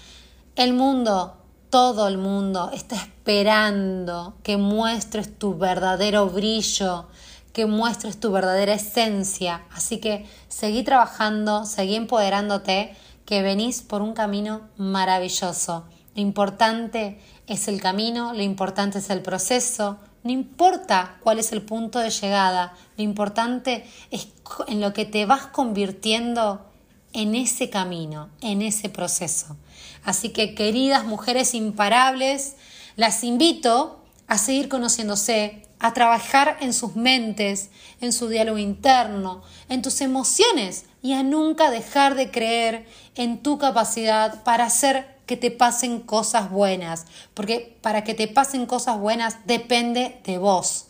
[0.56, 1.39] El mundo
[1.70, 7.06] todo el mundo está esperando que muestres tu verdadero brillo,
[7.52, 9.62] que muestres tu verdadera esencia.
[9.72, 12.94] Así que seguí trabajando, seguí empoderándote,
[13.24, 15.84] que venís por un camino maravilloso.
[16.16, 21.62] Lo importante es el camino, lo importante es el proceso, no importa cuál es el
[21.62, 24.28] punto de llegada, lo importante es
[24.66, 26.66] en lo que te vas convirtiendo
[27.12, 29.56] en ese camino, en ese proceso.
[30.04, 32.56] Así que, queridas mujeres imparables,
[32.96, 37.70] las invito a seguir conociéndose, a trabajar en sus mentes,
[38.00, 43.58] en su diálogo interno, en tus emociones y a nunca dejar de creer en tu
[43.58, 49.38] capacidad para hacer que te pasen cosas buenas, porque para que te pasen cosas buenas
[49.46, 50.86] depende de vos.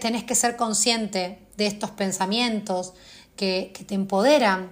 [0.00, 2.94] tenés que ser consciente de estos pensamientos
[3.36, 4.70] que te empoderan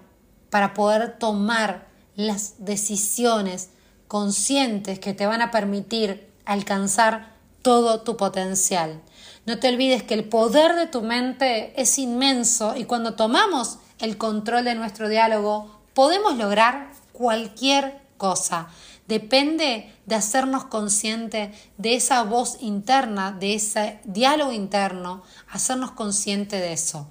[0.49, 1.90] para poder tomar
[2.27, 3.71] las decisiones
[4.09, 9.01] conscientes que te van a permitir alcanzar todo tu potencial.
[9.47, 14.17] No te olvides que el poder de tu mente es inmenso y cuando tomamos el
[14.17, 18.69] control de nuestro diálogo podemos lograr cualquier cosa.
[19.09, 26.73] Depende de hacernos consciente de esa voz interna, de ese diálogo interno, hacernos consciente de
[26.73, 27.09] eso.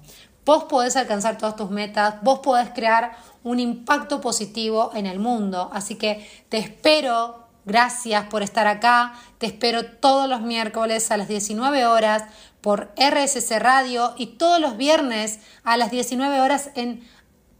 [0.50, 5.70] Vos podés alcanzar todas tus metas, vos podés crear un impacto positivo en el mundo.
[5.72, 11.28] Así que te espero, gracias por estar acá, te espero todos los miércoles a las
[11.28, 12.24] 19 horas
[12.62, 17.08] por RSC Radio y todos los viernes a las 19 horas en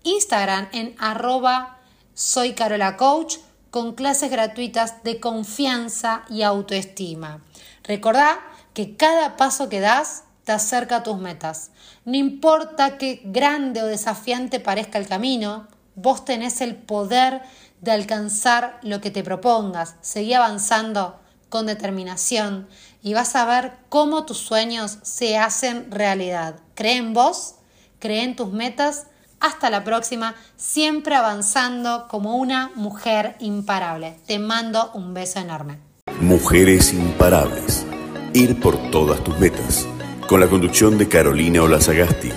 [0.02, 1.78] Instagram en arroba
[2.14, 3.36] soy Carola Coach
[3.70, 7.40] con clases gratuitas de confianza y autoestima.
[7.84, 8.40] Recordá
[8.74, 11.70] que cada paso que das te acerca a tus metas.
[12.04, 17.42] No importa qué grande o desafiante parezca el camino, vos tenés el poder
[17.80, 19.96] de alcanzar lo que te propongas.
[20.00, 21.20] Seguí avanzando,
[21.50, 22.68] con determinación
[23.02, 26.60] y vas a ver cómo tus sueños se hacen realidad.
[26.74, 27.56] Cree en vos,
[27.98, 29.08] cree en tus metas.
[29.40, 34.16] Hasta la próxima, siempre avanzando como una mujer imparable.
[34.26, 35.78] Te mando un beso enorme.
[36.20, 37.86] Mujeres imparables.
[38.34, 39.86] Ir por todas tus metas.
[40.30, 42.30] Con la conducción de Carolina Olazagasti.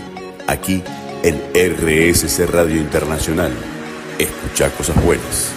[0.48, 0.82] Aquí
[1.22, 3.52] en RSC Radio Internacional.
[4.18, 5.54] Escucha cosas buenas.